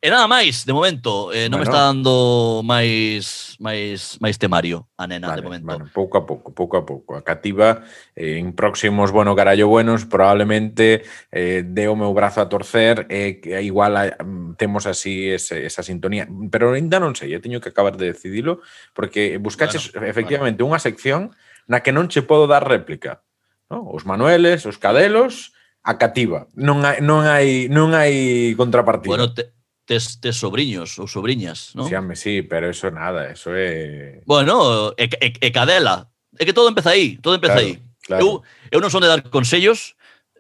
[0.03, 1.63] E nada máis, de momento, eh, non bueno.
[1.63, 5.63] me está dando máis máis máis temario a nena vale, de momento.
[5.63, 7.15] Bueno, pouco a pouco, pouco a pouco.
[7.15, 12.51] A cativa eh, en próximos bueno carallo buenos probablemente eh, dé o meu brazo a
[12.51, 14.11] torcer e eh, que igual a,
[14.59, 18.59] temos así ese, esa sintonía, pero ainda non sei, eu teño que acabar de decidilo
[18.91, 21.31] porque buscaches bueno, efectivamente unha sección
[21.63, 23.23] na que non che podo dar réplica,
[23.71, 23.87] ¿no?
[23.87, 26.51] Os Manueles, os Cadelos, a cativa.
[26.59, 29.15] Non hai non hai non hai contrapartida.
[29.15, 31.88] Bueno, te, tes, tes sobrinhos ou sobrinhas, non?
[31.88, 34.22] Sí, ame, sí, pero eso nada, eso é...
[34.26, 36.10] Bueno, e, e, e cadela.
[36.39, 37.74] É que todo empeza aí, todo empeza claro, aí.
[38.04, 38.24] Claro.
[38.24, 38.30] Eu,
[38.72, 39.96] eu non son de dar consellos,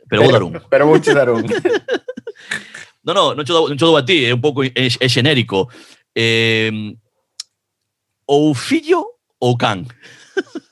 [0.07, 0.51] pero, pero vou dar un.
[0.69, 1.43] Pero vou dar un.
[3.03, 5.07] no, no, non cho, dou, non cho dou a ti, é un pouco é, é
[5.11, 5.67] xenérico.
[6.15, 6.71] Eh,
[8.27, 9.83] ou fillo ou can.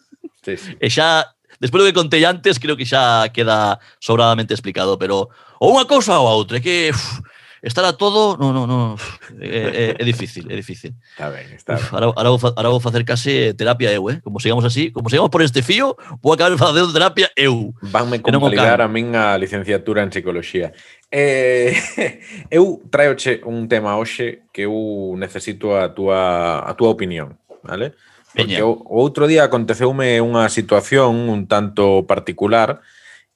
[0.42, 0.74] Sí, sí.
[0.82, 1.30] E xa,
[1.62, 5.30] despois do que contei antes, creo que xa queda sobradamente explicado, pero
[5.62, 6.90] ou unha cousa ou a outra, é que...
[6.90, 7.22] Uff,
[7.62, 8.96] estar a todo, no, no, no,
[9.40, 10.94] é, é, é difícil, é difícil.
[11.12, 11.86] Está ben, está ben.
[11.92, 14.20] Ahora, ahora, vou, ahora vou facer case terapia eu, eh?
[14.24, 17.74] Como sigamos así, como sigamos por este fío, vou acabar facendo terapia eu.
[17.82, 20.74] Vanme complicar a min a licenciatura en psicología.
[21.12, 21.78] Eh,
[22.50, 27.94] eu traioche un tema hoxe que eu necesito a túa, a túa opinión, vale?
[28.34, 28.66] Porque Peña.
[28.66, 32.90] o outro día aconteceume unha situación un tanto particular que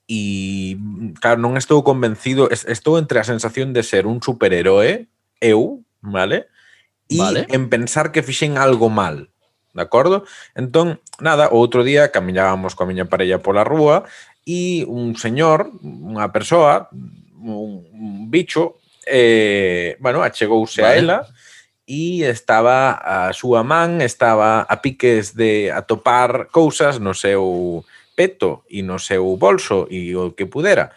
[0.06, 0.78] e
[1.18, 5.10] claro, non estou convencido, estou entre a sensación de ser un superheroe,
[5.42, 6.46] eu, vale?
[7.10, 7.50] E vale.
[7.50, 9.34] en pensar que fixen algo mal,
[9.74, 10.26] de acordo?
[10.54, 14.06] Entón, nada, o outro día camiñábamos coa miña parella pola rúa
[14.46, 16.94] e un señor, unha persoa,
[17.42, 18.78] un, un bicho,
[19.10, 20.94] eh, bueno, achegouse vale.
[20.94, 21.20] a ela
[21.86, 27.86] e estaba a súa man estaba a piques de atopar cousas no seu
[28.16, 30.96] peto e no seu bolso e o que pudera.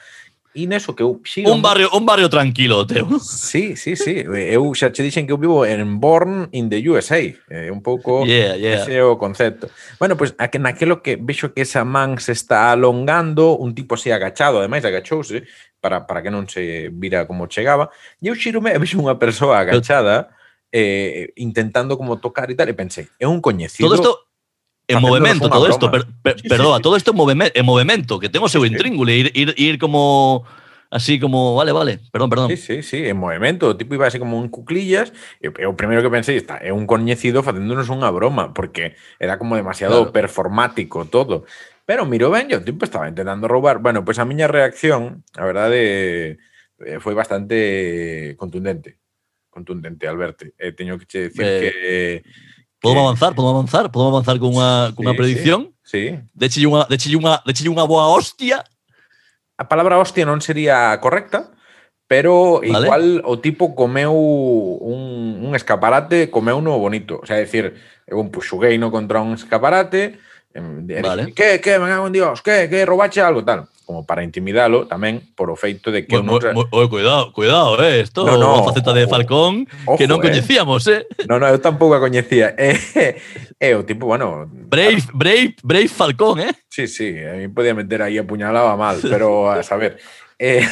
[0.59, 1.53] E neso que eu xiro...
[1.53, 3.21] Un barrio, un barrio tranquilo, teu.
[3.21, 4.25] Sí, sí, sí.
[4.27, 7.21] Eu xa che dixen que eu vivo en Born in the USA.
[7.21, 8.83] É eh, un pouco yeah, yeah.
[8.83, 9.71] ese é o concepto.
[10.01, 14.11] Bueno, pois pues, naquelo que vexo que esa man se está alongando, un tipo así
[14.11, 15.45] agachado, ademais agachouse,
[15.79, 17.93] para, para que non se vira como chegaba.
[18.19, 20.33] E eu xirome e vexo unha persoa agachada
[20.73, 23.89] eh, intentando como tocar e tal, e pensei, é un coñecido...
[23.89, 24.28] Todo isto
[24.89, 25.91] en unha todo broma.
[25.93, 26.83] per, per, Sí, sí, perdoa, sí.
[26.83, 30.49] todo isto en, movimento, que ten o seu intríngulo, ir, ir, ir como
[30.91, 32.49] así como, vale, vale, perdón, perdón.
[32.49, 33.69] Sí, sí, sí, en movimento.
[33.69, 35.13] O tipo iba así como en cuclillas.
[35.45, 39.57] E o primeiro que pensei está, é un coñecido facéndonos unha broma, porque era como
[39.61, 40.17] demasiado Claro.
[40.17, 41.45] performático todo.
[41.85, 43.81] Pero miro ben, e o tipo estaba intentando roubar.
[43.85, 46.41] Bueno, pues a miña reacción, a verdade,
[46.81, 48.97] eh, foi bastante contundente.
[49.53, 50.49] Contundente, Alberto.
[50.57, 51.75] E teño que che decir Eh, que...
[52.81, 55.61] Podemos avanzar, podemos avanzar, podemos avanzar con unha con unha sí, predicción.
[55.83, 56.19] Sí, sí.
[56.31, 58.63] Deche unha, deche unha, deche unha boa hostia.
[59.59, 61.51] A palabra hostia non sería correcta,
[62.07, 62.87] pero vale.
[62.87, 67.19] igual o tipo comeu un, un escaparate, comeu no bonito.
[67.19, 67.75] O sea, decir,
[68.07, 70.23] eu un puxugueino contra un escaparate,
[70.61, 71.33] De vale.
[71.33, 73.69] Que, que, me cago en Dios, que, que, robache algo, tal.
[73.85, 76.21] Como para intimidalo tamén por o feito de que...
[76.21, 79.97] Moi, moi, moi, cuidado, cuidado, eh, esto no, no, unha faceta ojo, de Falcón ojo,
[79.97, 80.29] que non eh.
[80.29, 81.09] coñecíamos, eh.
[81.25, 82.53] No, no, eu tampouco a coñecía.
[82.59, 83.17] Eh,
[83.59, 84.45] eh, o tipo, bueno...
[84.45, 85.17] Brave, claro.
[85.17, 86.53] brave, brave Falcón, eh.
[86.69, 89.97] Sí, sí, a mí podía meter aí apuñalaba mal, pero a saber...
[90.39, 90.63] Eh,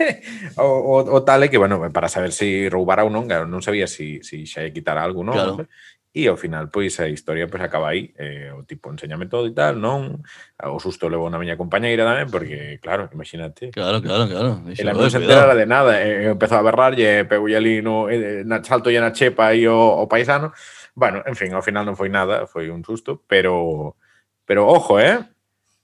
[0.56, 3.44] o, o, o tal é que, bueno, para saber se si roubara ou non, claro,
[3.44, 5.36] non sabía se si, si xa quitar algo, non?
[5.36, 5.68] Claro.
[6.10, 8.10] E ao final, pois, a historia pois, acaba aí.
[8.18, 10.18] Eh, o tipo, enséñame todo e tal, non?
[10.58, 13.70] O susto levou na miña compañeira tamén, porque, claro, imagínate.
[13.70, 14.66] Claro, claro, claro.
[14.66, 16.02] E la non se enterara de nada.
[16.02, 19.70] Eh, empezou a berrar, e pegou ali no, eh, na salto e na chepa aí
[19.70, 20.50] o, o paisano.
[20.98, 23.94] Bueno, en fin, ao final non foi nada, foi un susto, pero...
[24.50, 25.22] Pero ojo, eh?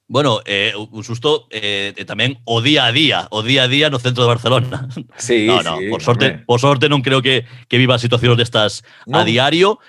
[0.08, 3.98] Bueno, eh, un susto eh, tamén o día a día, o día a día no
[3.98, 4.86] centro de Barcelona.
[5.18, 8.86] Sí, no, no, sí, por sorte, por sorte non creo que, que viva situacións destas
[9.06, 9.18] no.
[9.18, 9.82] a diario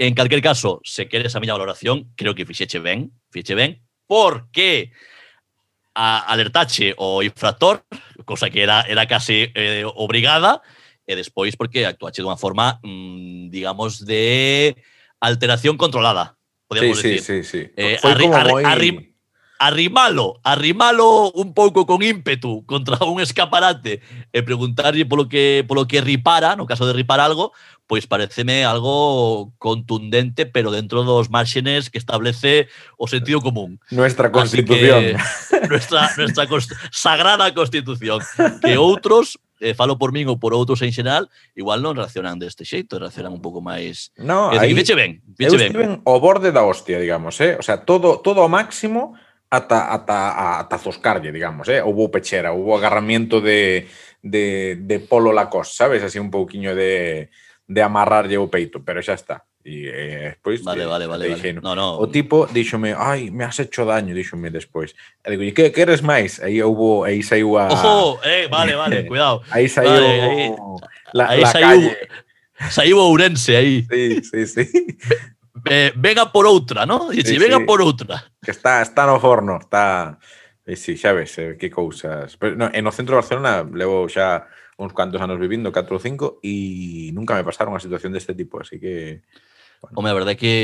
[0.00, 4.92] En calquer caso, se queres a miña valoración, creo que fixeche ben, fixeche ben, porque
[5.94, 7.84] a, alertache o infractor,
[8.24, 10.62] cosa que era, era case eh, obrigada,
[11.04, 14.72] e despois porque actuache dunha forma, mm, digamos, de
[15.20, 17.20] alteración controlada, podemos sí, decir.
[17.20, 17.72] Sí, sí, sí.
[17.76, 18.90] Eh, arri, arri, arri,
[19.60, 24.00] arrimalo, arrimalo un pouco con ímpetu contra un escaparate
[24.32, 27.52] e preguntarlle polo que polo que ripara, no caso de ripar algo,
[27.84, 33.78] pois pareceme algo contundente, pero dentro dos márxenes que establece o sentido común.
[33.90, 35.12] Nuestra Constitución.
[35.12, 38.24] Que, nuestra nuestra const sagrada Constitución,
[38.64, 42.64] que outros eh, falo por min ou por outros en xeral, igual non reaccionan deste
[42.64, 44.08] xeito, reaccionan un pouco máis...
[44.16, 45.72] No, eh, aí, fiche ben, fiche ben.
[45.76, 47.60] ben o borde da hostia, digamos, eh?
[47.60, 49.20] O sea, todo, todo ao máximo,
[49.50, 51.82] ata, ata, ata zoscarlle, digamos, eh?
[51.82, 53.86] houve pechera, houve agarramiento de,
[54.22, 56.02] de, de polo lacoste, sabes?
[56.02, 57.30] Así un pouquiño de,
[57.66, 59.42] de amarrarlle o peito, pero xa está.
[59.60, 61.52] E eh, despois vale, eh, vale, vale, vale.
[61.60, 62.00] No, no.
[62.00, 64.96] o tipo díxome, "Ai, me has hecho daño", díxome despois.
[65.20, 69.04] E digo, "E que queres máis?" Aí houbo, aí saiu a Ojo, eh, vale, vale,
[69.10, 69.44] cuidado.
[69.52, 70.44] aí saiu vale, aí,
[71.12, 71.92] la, aí la saiu, calle.
[72.70, 73.84] Saiu Ourense aí.
[73.84, 74.64] Sí, sí, sí.
[75.96, 77.10] venga por outra, ¿no?
[77.10, 77.64] Dice, sí, venga sí.
[77.64, 78.24] por outra.
[78.42, 80.18] Que está, está no forno, está...
[80.66, 82.36] Eh, e si, xa ves, eh, que cousas.
[82.36, 84.46] Pero, no, en o centro de Barcelona levo xa
[84.78, 88.62] uns cuantos anos vivindo, 4 ou 5, e nunca me pasaron unha situación deste tipo,
[88.62, 89.26] así que...
[89.80, 89.96] Bueno.
[89.96, 90.54] Home, a verdade é que,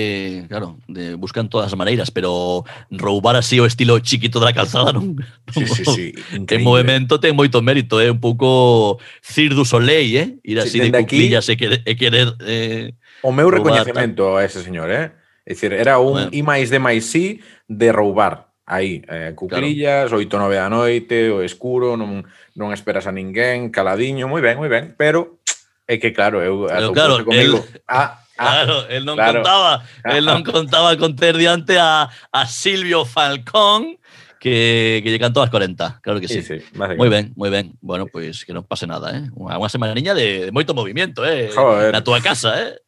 [0.45, 5.17] claro, de, buscan todas as maneiras, pero roubar así o estilo chiquito da calzada non...
[5.53, 6.07] Sí, sí, sí.
[6.37, 6.61] Increíble.
[6.61, 8.13] En movimento ten moito mérito, é eh?
[8.13, 10.29] un pouco Cirque du Soleil, eh?
[10.45, 11.53] Ir así sí, de cuclillas aquí...
[11.53, 11.81] e querer...
[11.85, 15.13] E querer eh O meu recoñecemento a ese señor, eh?
[15.47, 16.31] É dicir, era un bueno.
[16.35, 20.19] I máis D máis I de roubar aí, eh, cuclillas, claro.
[20.19, 22.27] oito, nove da noite, o escuro, non,
[22.59, 25.39] non esperas a ninguén, caladiño, moi ben, moi ben, pero
[25.87, 29.39] é que claro, eu pero, claro, comigo, el, ah, ah, claro, él non claro.
[29.39, 34.03] contaba, él el non contaba con ter diante a, a Silvio Falcón,
[34.43, 36.43] que, que llegan todas 40, claro que sí.
[36.43, 36.59] sí.
[36.59, 37.79] sí moi ben, moi ben.
[37.79, 39.31] Bueno, pois pues, que non pase nada, eh?
[39.35, 41.55] Unha, unha semaniña de, de moito movimento, eh?
[41.55, 41.95] Joder.
[41.95, 42.83] Na túa casa, eh?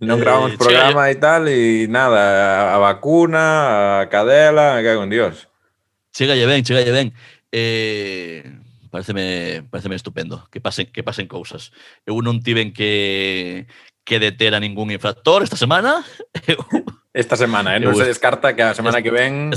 [0.00, 1.14] non grabamos eh, programa chega...
[1.14, 5.48] e tal e nada, a vacuna, a cadela, me cago en Dios.
[6.12, 7.14] Chegalle ben, chegalle ben.
[7.52, 8.44] Eh,
[8.90, 11.70] pareceme, pareceme estupendo que pasen que pasen cousas.
[12.04, 13.66] Eu non tiven que
[14.04, 16.02] que deter a ningún infractor esta semana.
[16.50, 16.58] Eu
[17.12, 17.82] Esta semana, eh?
[17.82, 19.50] Non se descarta que a semana que ven...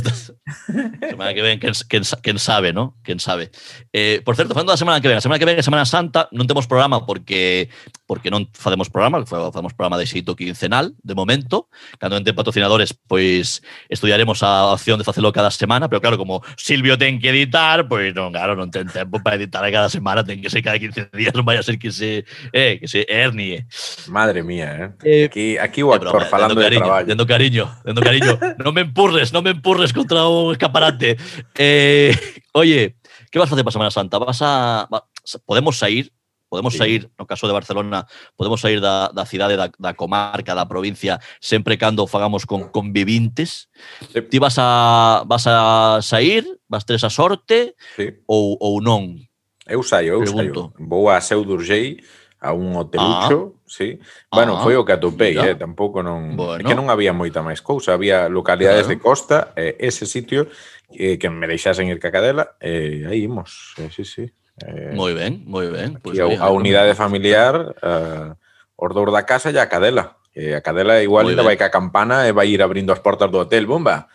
[1.05, 2.97] semana que ven, sa- quen sabe, ¿no?
[3.05, 3.51] Quen sabe.
[3.93, 6.25] Eh, por certo, falando da semana que ven, a semana que ven é Semana Santa,
[6.33, 7.69] non temos programa porque
[8.09, 11.69] porque non facemos programa, facemos programa de xeito quincenal, de momento.
[12.01, 16.97] Cando enten patrocinadores, pois estudiaremos a opción de facelo cada semana, pero claro, como Silvio
[16.97, 20.49] ten que editar, pois non, claro, non ten tempo para editar cada semana, ten que
[20.49, 23.69] ser cada 15 días, non vai a ser que se, eh, que se hernie.
[24.09, 25.29] Madre mía, Eh, eh?
[25.29, 27.05] Aquí, aquí o É actor dendo de.
[27.05, 28.39] Dendo cariño, dando cariño.
[28.63, 31.17] No me empurres, no me empurres contra un escaparate.
[31.56, 32.15] Eh,
[32.53, 32.95] oye,
[33.32, 34.17] ¿qué vas a hacer para Semana Santa?
[34.17, 35.06] ¿Vas a, va,
[35.45, 36.12] podemos sair
[36.49, 36.77] podemos sí.
[36.77, 41.19] sair, no caso de Barcelona, podemos sair da, da cidade, da, da comarca, da provincia,
[41.39, 43.71] sempre cando fagamos con convivintes.
[44.13, 44.21] Sí.
[44.21, 48.21] Ti vas a, vas a sair, vas ter esa sorte sí.
[48.27, 49.17] ou, ou non?
[49.65, 50.69] Eu saio, eu Pregunto.
[50.77, 50.88] saio.
[50.88, 51.97] Vou a Seu d'Urgell
[52.43, 52.84] a un ah.
[52.84, 53.99] hotelucho, ah, sí.
[54.27, 56.60] Bueno, ah, foi o que atopei, eh, tampouco non, bueno.
[56.60, 58.93] é que non había moita máis cousa, había localidades claro.
[58.93, 60.51] de costa, eh, ese sitio
[60.91, 64.27] eh, que me deixasen ir cacadela, eh, aí imos, eh, sí, sí.
[64.62, 65.97] Eh, moi ben, moi ben.
[66.03, 68.43] Pues, pois a, a eh, unidade eh, familiar, eh, eh
[68.75, 70.19] os dous da casa e a cadela.
[70.34, 73.39] Eh, a cadela igual ainda vai ca campana e vai ir abrindo as portas do
[73.39, 74.10] hotel, bomba.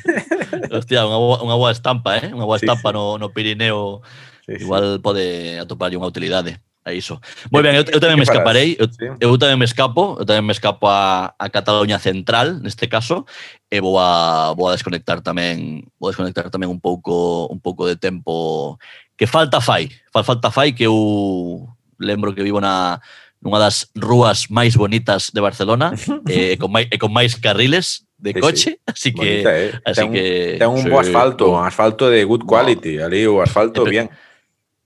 [0.70, 2.30] Hostia, unha boa, unha boa estampa, eh?
[2.30, 2.96] Unha boa estampa sí, sí.
[2.96, 4.00] no, no Pirineo.
[4.46, 5.02] Sí, igual sí.
[5.02, 5.24] pode
[5.58, 6.62] atopar unha utilidade.
[6.84, 7.20] É iso.
[7.52, 8.88] Moi ben, eu, eu tamén me escaparei, eu,
[9.20, 13.28] eu tamén me escapo, eu tamén me escapo a, a Cataluña Central, neste caso,
[13.68, 17.84] e vou a, vou a desconectar tamén, vou a desconectar tamén un pouco un pouco
[17.84, 18.80] de tempo
[19.12, 21.68] que falta fai, fal, falta fai que eu
[22.00, 22.96] lembro que vivo na
[23.44, 25.92] nunha das rúas máis bonitas de Barcelona,
[26.32, 28.80] e, con máis, e con máis carriles de sí, coche, sí.
[28.88, 29.70] así que Bonita, eh?
[29.84, 30.26] así ten, que
[30.56, 33.04] ten un sí, bo asfalto, un asfalto de good quality, no.
[33.04, 34.08] ali o asfalto bien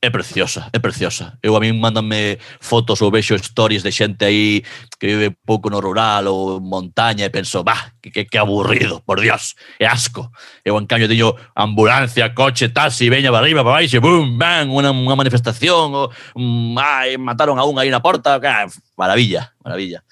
[0.04, 1.38] é preciosa, é preciosa.
[1.42, 4.62] Eu a min mandanme fotos ou vexo stories de xente aí
[5.00, 9.20] que vive pouco no rural ou montaña e penso, bah, que, que, que aburrido, por
[9.20, 10.28] dios, é asco.
[10.60, 14.92] Eu en cambio teño ambulancia, coche, taxi, veña para arriba, para baixo, bum, bang, unha,
[14.92, 18.68] unha manifestación, ou, um, mm, ai, mataron a un aí na porta, ah,
[19.00, 20.04] maravilla, maravilla.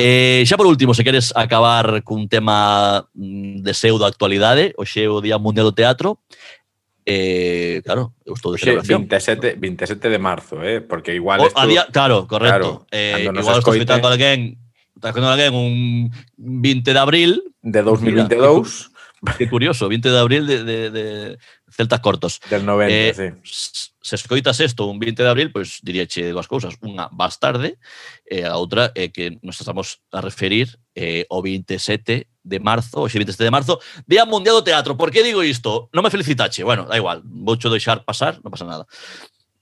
[0.00, 5.02] Eh, xa por último, se queres acabar cun tema mm, de seu da actualidade, hoxe
[5.02, 6.22] é o Día Mundial do Teatro,
[7.08, 9.08] Eh, claro, eu estou de celebración.
[9.08, 10.84] 27, 27 de marzo, eh?
[10.84, 11.40] porque igual...
[11.40, 12.84] O, esto, a día, claro, correcto.
[12.84, 13.88] Claro, eh, igual estou escoite...
[13.88, 14.60] con alguén
[14.92, 17.30] Estás con alguén un 20 de abril...
[17.62, 18.90] De 2022.
[19.22, 21.38] Mira, que curioso, 20 de abril de, de, de
[21.70, 22.40] Celtas Cortos.
[22.50, 23.90] Del 90, eh, sí.
[24.00, 26.78] Se escoitas isto un 20 de abril, pois diría diríache dúas cousas.
[26.82, 27.78] Unha, vas tarde,
[28.24, 32.58] e eh, a outra é eh, que nos estamos a referir eh, o 27 de
[32.58, 33.76] marzo, o 27 de marzo,
[34.08, 34.96] Día Mundial do Teatro.
[34.96, 35.92] Por que digo isto?
[35.92, 36.64] Non me felicitache.
[36.64, 38.88] Bueno, da igual, voucho deixar pasar, non pasa nada.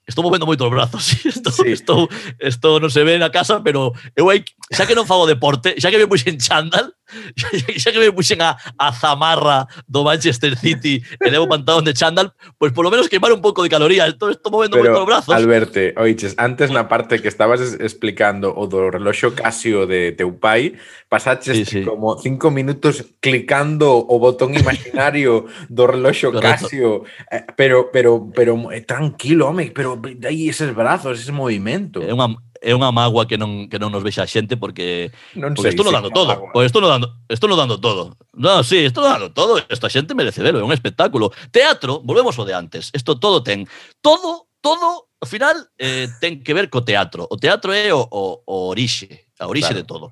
[0.06, 1.26] Estou movendo moito os brazos.
[1.26, 1.74] Estou, sí.
[1.74, 2.06] estou,
[2.38, 5.90] estou non se ve na casa, pero eu aí, xa que non fago deporte, xa
[5.90, 6.94] que me puxen pois chándal,
[7.80, 12.34] xa que me puxen a, a zamarra do Manchester City e levo pantalón de chándal,
[12.58, 14.10] pois pues por lo menos quemar un pouco de calorías.
[14.18, 15.32] Todo estou movendo moito os brazos.
[15.34, 20.74] Alberto, oiches, antes na parte que estabas explicando o do reloxo Casio de teu pai,
[21.08, 21.80] pasaches sí, sí.
[21.84, 26.66] como cinco minutos clicando o botón imaginario do reloxo Correcto.
[26.66, 26.88] Casio.
[27.30, 32.02] Eh, pero, pero, pero, eh, tranquilo, home, pero aí eses brazos, ese movimento.
[32.02, 35.12] É eh, unha, é unha mágoa que non que non nos vexa a xente porque
[35.36, 36.50] non porque sei, estou dando todo, mágoa.
[36.52, 38.16] pois estou dando estou dando todo.
[38.36, 41.32] No, sí, estou dando todo, esta xente merece velo, é un espectáculo.
[41.52, 42.90] Teatro, volvemos ao de antes.
[42.92, 43.64] Isto todo ten,
[44.00, 47.26] todo, todo ao final eh, ten que ver co teatro.
[47.28, 49.80] O teatro é o, o, o orixe, a orixe claro.
[49.80, 50.06] de todo.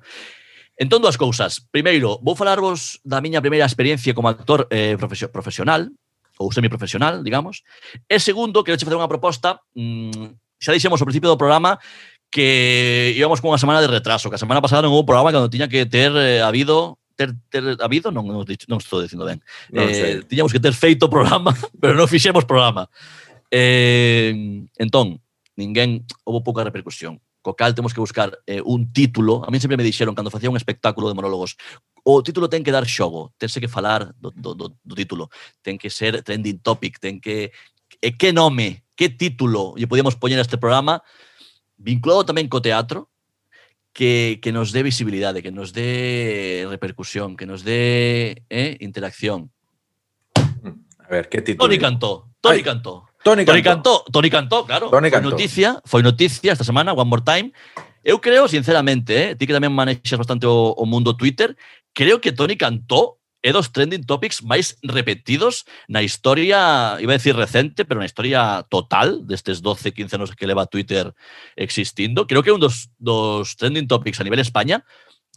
[0.75, 1.63] Entón, dúas cousas.
[1.71, 4.99] Primeiro, vou falarvos da miña primeira experiencia como actor eh,
[5.31, 5.87] profesional,
[6.37, 7.63] ou semiprofesional, digamos.
[8.09, 11.79] E segundo, quero che facer unha proposta, mmm, xa dixemos ao principio do programa,
[12.35, 15.39] que íbamos con unha semana de retraso, que a semana pasada non houve programa que
[15.39, 19.39] non tiña que ter eh, habido ter, ter habido, non, non, non estou dicindo ben.
[19.71, 20.11] Non eh, sei.
[20.27, 22.91] tiñamos que ter feito programa, pero non fixemos programa.
[23.47, 24.35] Eh,
[24.75, 25.23] entón,
[25.55, 27.23] ninguén houve pouca repercusión.
[27.39, 29.39] Co cal temos que buscar eh, un título.
[29.47, 31.55] A mí sempre me dixeron cando facía un espectáculo de monólogos,
[32.03, 35.31] o título ten que dar xogo, tense que falar do, do, do, do título,
[35.63, 37.55] ten que ser trending topic, ten que
[38.03, 40.99] e que nome, que título lle podíamos poñer a este programa
[41.77, 43.11] vinculado tamén co teatro,
[43.95, 49.51] que, que nos dé visibilidade, que nos dé repercusión, que nos dé eh, interacción.
[50.35, 51.63] A ver, que título?
[51.63, 53.07] Tony Cantó, Tony Cantó.
[53.23, 53.53] Tony Cantó.
[53.53, 54.89] Tony Cantó, Toni Cantó, claro.
[54.89, 55.29] Tony Cantó.
[55.29, 57.53] Foi noticia, foi noticia esta semana, One More Time.
[58.03, 61.57] Eu creo, sinceramente, eh, ti que tamén manexas bastante o, o mundo Twitter,
[61.95, 67.37] creo que Tony Cantó é dos trending topics máis repetidos na historia, iba a decir
[67.37, 71.13] recente, pero na historia total destes 12, 15 anos que leva Twitter
[71.53, 72.25] existindo.
[72.25, 74.81] Creo que é un dos, dos trending topics a nivel España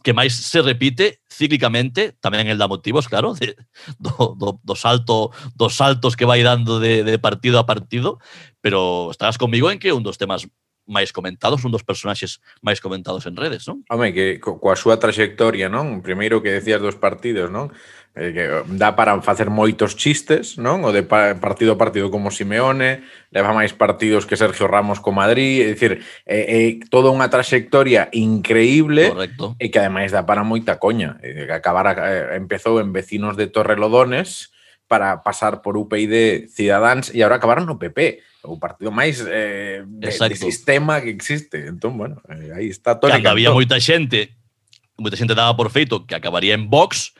[0.01, 3.53] que máis se repite cíclicamente, tamén el da motivos, claro, de,
[3.99, 8.17] do, do, do salto, dos saltos que vai dando de, de partido a partido,
[8.63, 10.47] pero estarás comigo en que un dos temas
[10.89, 13.85] máis comentados, un dos personaxes máis comentados en redes, non?
[13.93, 16.01] Home, que co, coa súa trayectoria, non?
[16.01, 17.69] Primeiro que decías dos partidos, non?
[18.15, 20.81] Eh, eh, dá para facer moitos chistes, non?
[20.81, 25.61] O de partido a partido como Simeone, leva máis partidos que Sergio Ramos co Madrid,
[25.61, 29.55] é dicir, é, é toda unha trayectoria increíble Correcto.
[29.61, 31.21] e que ademais dá para moita coña.
[31.21, 34.51] E que acabara, eh, empezou en Vecinos de Torrelodones
[34.89, 40.09] para pasar por UPyD Ciudadans e agora acabaron no PP o partido máis eh, de,
[40.09, 40.33] Exacto.
[40.33, 41.69] de sistema que existe.
[41.69, 43.21] Entón, bueno, eh, aí está tónica.
[43.21, 44.33] Cando había moita xente,
[44.97, 47.13] moita xente daba por feito que acabaría en Vox,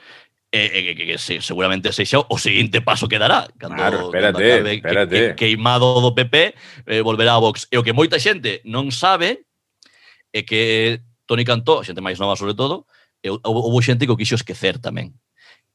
[0.52, 4.10] Eh, eh, e que, que, se, seguramente sexa o seguinte paso que dará cando, claro,
[4.10, 5.14] espérate, cando espérate.
[5.14, 6.58] Que, que, queimado do PP
[6.90, 9.46] eh, volverá a Vox e o que moita xente non sabe
[10.34, 12.90] é que Toni Cantó xente máis nova sobre todo
[13.22, 15.14] e, houve xente que o quixo esquecer tamén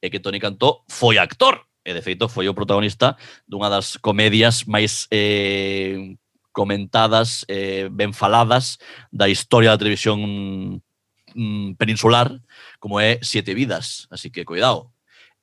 [0.02, 3.14] é que Toni Cantó foi actor e de feito foi o protagonista
[3.46, 6.18] dunha das comedias máis eh,
[6.50, 8.78] comentadas, eh, ben faladas
[9.14, 10.82] da historia da televisión
[11.34, 12.40] mm, peninsular,
[12.78, 14.06] como é Siete Vidas.
[14.10, 14.92] Así que, cuidado.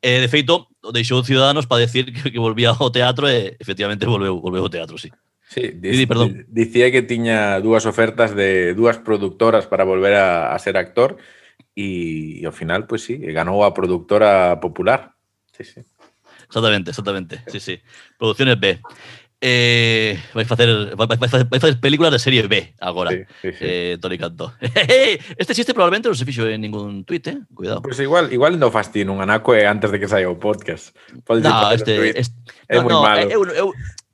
[0.01, 4.41] E, de feito, deixou Ciudadanos para decir que, que volvía ao teatro e, efectivamente, volveu,
[4.41, 5.13] volveu ao teatro, sí.
[5.51, 5.75] Sí,
[6.07, 6.47] perdón.
[6.47, 11.19] Dicía que tiña dúas ofertas de dúas productoras para volver a, a ser actor
[11.75, 15.19] e, e ao final, pues sí, ganou a productora popular.
[15.51, 15.83] Sí, sí.
[16.47, 17.43] Exactamente, exactamente.
[17.47, 17.79] Sí, sí.
[18.17, 18.79] Producciones B.
[19.43, 23.49] Eh, vais, facer, vai, vai, facer, vai facer películas de serie B agora, sí, sí,
[23.53, 23.57] sí.
[23.59, 24.53] eh, Tony Cantó.
[24.61, 27.41] Eh, este chiste probablemente non se fixo en ningún tuit, eh?
[27.49, 27.81] cuidado.
[27.81, 30.93] Pois pues igual, igual no fastín un anaco eh, antes de que saia o podcast.
[31.25, 32.37] Pode no, este, este,
[32.69, 33.25] é moi no, eh, malo.
[33.33, 33.67] Eu, eu,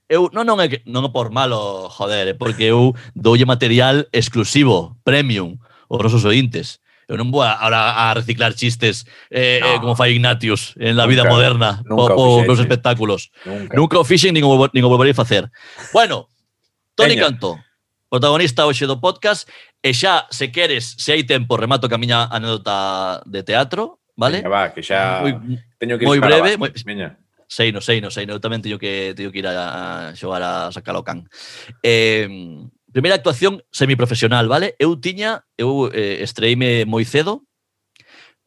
[0.08, 4.08] eu, non, non, é que, non é por malo, joder, é porque eu doulle material
[4.16, 5.60] exclusivo, premium,
[5.92, 6.80] os nosos ointes.
[7.08, 9.68] Eu non vou ahora a reciclar chistes eh, eh no.
[9.68, 13.32] eh, como fai Ignatius en la nunca, vida moderna nunca o, o nos espectáculos.
[13.48, 15.48] Nunca, nunca o fixen nin o, nin o volverei facer.
[15.96, 16.28] Bueno,
[17.00, 17.32] Toni Peña.
[17.32, 17.56] Cantó,
[18.12, 19.48] protagonista hoxe do podcast,
[19.80, 24.44] e xa, se queres, se hai tempo, remato que a miña anécdota de teatro, vale?
[24.44, 25.32] Veña, va, que xa moi,
[25.80, 27.16] teño que ir moi breve, moi, Veña.
[27.48, 30.16] Sei, no, sei, no, sei, no, eu tamén teño que, teño que ir a, a
[30.20, 31.24] xogar a sacar o can.
[31.80, 32.28] Eh,
[32.92, 34.76] primeira actuación semiprofesional, vale?
[34.80, 37.44] Eu tiña, eu eh, estreíme moi cedo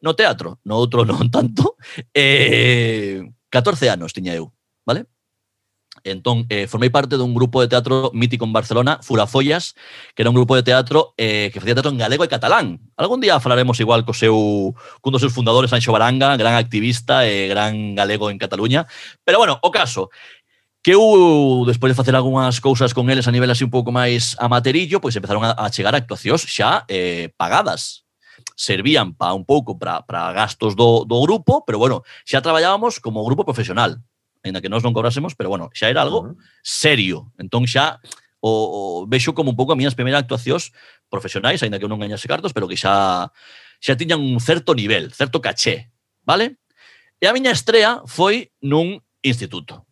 [0.01, 1.77] no teatro, no outro non tanto,
[2.17, 4.49] eh, 14 anos tiña eu,
[4.85, 5.05] vale?
[6.03, 9.77] Entón, eh, formei parte dun grupo de teatro mítico en Barcelona, Furafollas,
[10.15, 12.81] que era un grupo de teatro eh, que facía teatro en galego e catalán.
[12.97, 14.73] Algún día falaremos igual co seu,
[15.03, 18.89] cun dos seus fundadores, Anxo Baranga, gran activista e gran galego en Cataluña.
[19.21, 20.09] Pero bueno, o caso,
[20.81, 24.33] que eu, despois de facer algunhas cousas con eles a nivel así un pouco máis
[24.41, 28.09] amaterillo, pois empezaron a, a chegar actuacións xa eh, pagadas.
[28.57, 33.45] Servían pa un pouco para gastos do, do grupo, pero bueno, xa traballábamos como grupo
[33.45, 34.01] profesional,
[34.41, 36.33] ainda que nós non cobrásemos, pero bueno, xa era algo
[36.65, 37.29] serio.
[37.37, 38.01] Entón xa
[38.41, 40.73] o, o vexo como un pouco a minhas primeiras actuacións
[41.13, 43.29] profesionais, ainda que eu non gañase cartos, pero que xa
[43.77, 45.93] xa tiñan un certo nivel, certo caché,
[46.25, 46.57] vale?
[47.21, 49.85] E a miña estrea foi nun instituto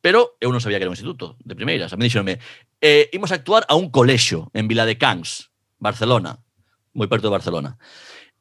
[0.00, 1.90] Pero eu non sabía que era un instituto, de primeiras.
[1.90, 2.38] A mí dixeronme,
[2.78, 6.38] eh, imos a actuar a un colexio en Vila de Cans, Barcelona,
[6.94, 7.78] moi perto de Barcelona.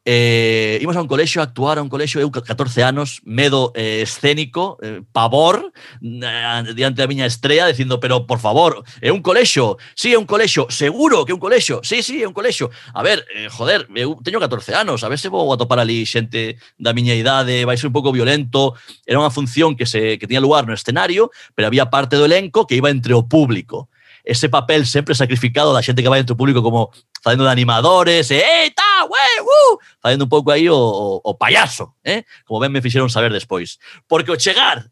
[0.09, 3.99] Eh, imos a un colexio a actuar a un colexio, eu 14 anos, medo eh,
[4.07, 9.75] escénico, eh, pavor eh, diante da miña estrela dicindo, pero por favor, é un colexio,
[9.99, 12.71] sí, é un colexio, seguro que é un colexio, sí, sí, é un colexio.
[12.95, 16.07] A ver, eh, joder, eu teño 14 anos, a ver se vou a topar ali
[16.07, 18.79] xente da miña idade, vai ser un pouco violento.
[19.03, 22.63] Era unha función que se que tiña lugar no escenario, pero había parte do elenco
[22.63, 23.91] que iba entre o público
[24.27, 26.91] ese papel sempre sacrificado da xente que vai entre o público como
[27.27, 31.37] facendo de animadores, e eh, ta, ué, uh, facendo un pouco aí o, o, o
[31.37, 32.23] payaso, eh?
[32.47, 33.83] como ben me fixeron saber despois.
[34.07, 34.87] Porque o chegar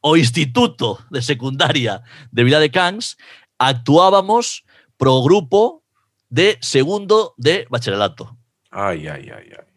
[0.00, 2.00] o Instituto de Secundaria
[2.32, 3.20] de Vila de Cans,
[3.60, 4.64] actuábamos
[4.96, 5.84] pro grupo
[6.32, 8.32] de segundo de bacharelato.
[8.70, 9.68] Ai, ai, ai, ai.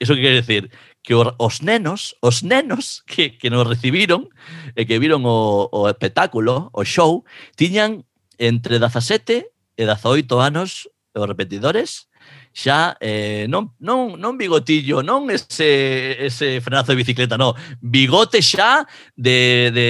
[0.00, 4.28] Iso que quere decir que os nenos, os nenos que, que nos recibiron
[4.76, 7.24] e eh, que viron o, o espectáculo, o show,
[7.56, 8.04] tiñan
[8.36, 9.48] entre 17
[9.78, 12.08] e 18 anos os repetidores
[12.52, 18.84] xa eh, non, non, non bigotillo, non ese, ese frenazo de bicicleta, no, Bigote xa
[19.14, 19.86] de, de,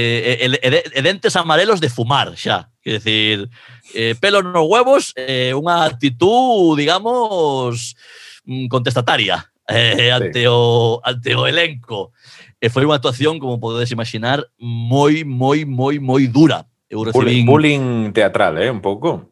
[0.60, 2.68] de, de dentes amarelos de fumar xa.
[2.84, 3.48] Quer decir,
[3.94, 7.96] eh, pelo nos huevos, eh, unha actitud, digamos,
[8.44, 10.46] mm, contestataria eh, ante, sí.
[10.48, 12.12] o, ante o elenco.
[12.12, 16.66] Eh, e foi unha actuación, como podedes imaginar, moi, moi, moi, moi dura.
[16.90, 17.46] Eu recibín...
[17.46, 19.30] Bullying teatral, eh, un pouco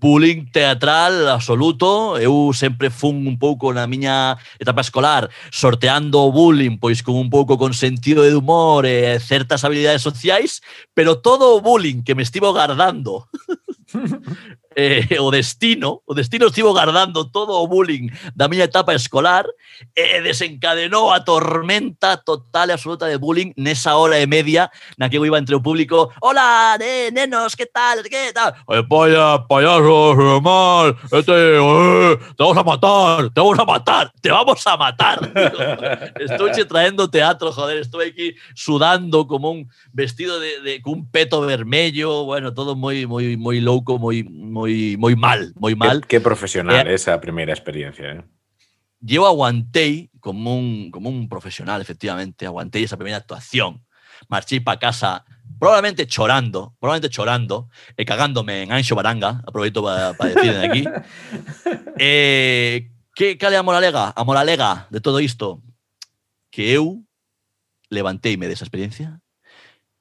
[0.00, 2.18] bullying teatral absoluto.
[2.18, 7.30] Eu sempre fun un pouco na miña etapa escolar sorteando o bullying, pois con un
[7.30, 10.62] pouco con sentido de humor e certas habilidades sociais,
[10.94, 13.26] pero todo o bullying que me estivo guardando
[14.78, 19.42] eh, o destino, o destino estivo guardando todo o bullying da miña etapa escolar
[19.90, 25.18] e desencadenou a tormenta total e absoluta de bullying nesa hora e media na que
[25.18, 30.94] iba entre o público Hola, eh, nenos, que tal, que tal Oye, polla, payaso, normal
[31.10, 35.18] este, eh, te vamos a matar, te vamos a matar, te vamos a matar
[36.22, 42.24] Estoy traendo teatro, joder, estoy aquí sudando como un vestido de, de un peto vermello,
[42.24, 44.67] bueno, todo moi moi moi louco, moi moi
[44.98, 46.02] moi mal, moi mal.
[46.02, 48.22] Que, que profesional Eh, esa primeira experiencia, eh.
[49.00, 53.86] Yo aguantei como un como un profesional, efectivamente, aguantei esa primeira actuación.
[54.26, 55.24] Marchei para casa
[55.58, 60.82] probablemente chorando, probablemente chorando e cagándome en Anxo Baranga, aproveito para pa decir de aquí.
[61.98, 64.14] eh, que cal é a moralega?
[64.14, 65.62] A moralega de todo isto
[66.50, 67.02] que eu
[67.90, 69.22] levanteime desa experiencia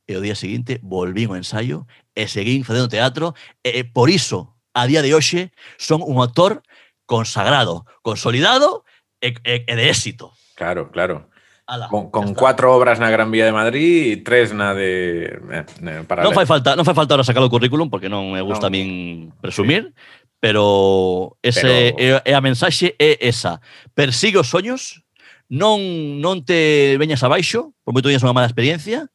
[0.08, 4.57] e o día seguinte volvín ao ensaio e seguín facendo teatro e, e por iso,
[4.78, 5.50] a día de hoxe
[5.82, 6.62] son un actor
[7.10, 8.86] consagrado, consolidado
[9.22, 10.38] e, e, e de éxito.
[10.54, 11.34] Claro, claro.
[11.66, 16.04] Ala, con, con cuatro obras na Gran Vía de Madrid e tres na de eh,
[16.08, 18.72] para Non fai falta, non fai falta ahora sacar o currículum porque non me gusta
[18.72, 18.72] non.
[18.72, 18.90] a min
[19.42, 19.92] presumir, sí.
[20.40, 22.24] pero ese pero...
[22.24, 23.60] É, é a mensaxe é esa.
[23.98, 25.04] Persigue os soños,
[25.52, 25.82] non
[26.24, 29.12] non te veñas abaixo, por moito teñas unha mala experiencia,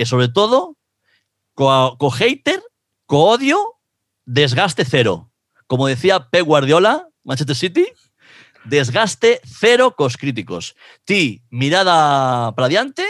[0.00, 0.80] e sobre todo
[1.52, 1.68] co,
[2.00, 2.64] co hater,
[3.04, 3.79] co odio
[4.30, 5.30] desgaste cero.
[5.66, 7.86] Como decía Pep Guardiola, Manchester City,
[8.64, 10.76] desgaste cero cos críticos.
[11.04, 13.04] Ti, mirada para diante,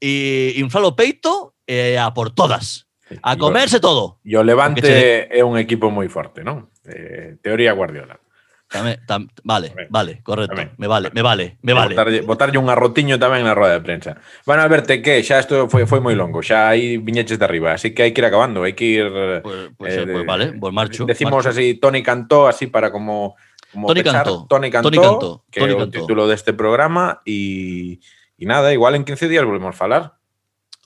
[0.00, 2.88] e inflalo peito eh, a por todas.
[3.22, 4.20] A comerse todo.
[4.20, 6.68] E o Levante é un equipo moi forte, non?
[6.84, 8.20] Eh, teoría Guardiola.
[8.68, 10.60] Tam, vale, vale, correcto.
[10.76, 11.94] Me vale, me vale, me vale.
[11.94, 14.20] Botarlle, botarlle un arrotiño tamén na roda de prensa.
[14.44, 17.96] Bueno, Alberto, que xa isto foi, foi moi longo, xa aí viñeches de arriba, así
[17.96, 19.08] que hai que ir acabando, hai que ir...
[19.40, 21.08] Pues, pues, eh, pues vale, pues marcho.
[21.08, 21.56] Decimos marcho.
[21.56, 23.40] así, Tony Cantó, así para como...
[23.72, 24.28] como Tony pechar.
[24.28, 28.04] Cantó, Tony Cantó, Tony Cantó, que Tony é o título deste programa e,
[28.36, 30.02] e nada, igual en 15 días volvemos a falar.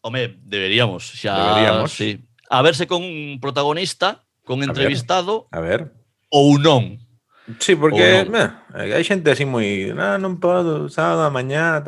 [0.06, 1.90] Home, deberíamos, xa, Deberíamos.
[1.90, 2.22] sí.
[2.46, 4.70] A verse con un protagonista, con ver.
[4.70, 5.90] entrevistado A ver.
[6.30, 7.02] ou non.
[7.58, 8.30] Sí, porque no.
[8.30, 11.82] meh, hai xente así moi, ah, non podo, sábado, mañá,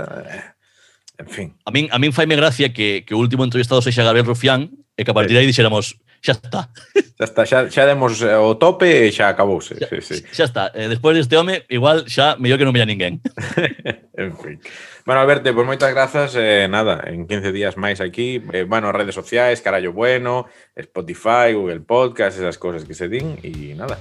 [1.18, 1.48] en fin.
[1.62, 5.06] A min, a min faime gracia que, que o último entrevistado sexa Gabriel Rufián e
[5.06, 6.74] que a partir de aí dixéramos, xa está.
[7.14, 9.78] Xa está, xa, xa demos eh, o tope e xa acabouse.
[9.78, 10.16] Xa, sí, sí.
[10.34, 13.22] xa está, eh, despois deste home, igual xa mellor que non veña ninguén.
[14.18, 14.58] en fin.
[15.06, 18.90] Bueno, Alberto, pois pues moitas grazas, eh, nada, en 15 días máis aquí, eh, bueno,
[18.90, 24.00] redes sociais, Carallo Bueno, Spotify, Google Podcast, esas cosas que se din, e nada,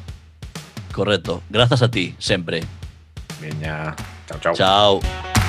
[0.93, 1.41] Correcto.
[1.49, 2.63] Grazas a ti, sempre.
[3.41, 3.95] Veña.
[4.27, 4.53] Chao, chao.
[4.53, 5.42] Chao.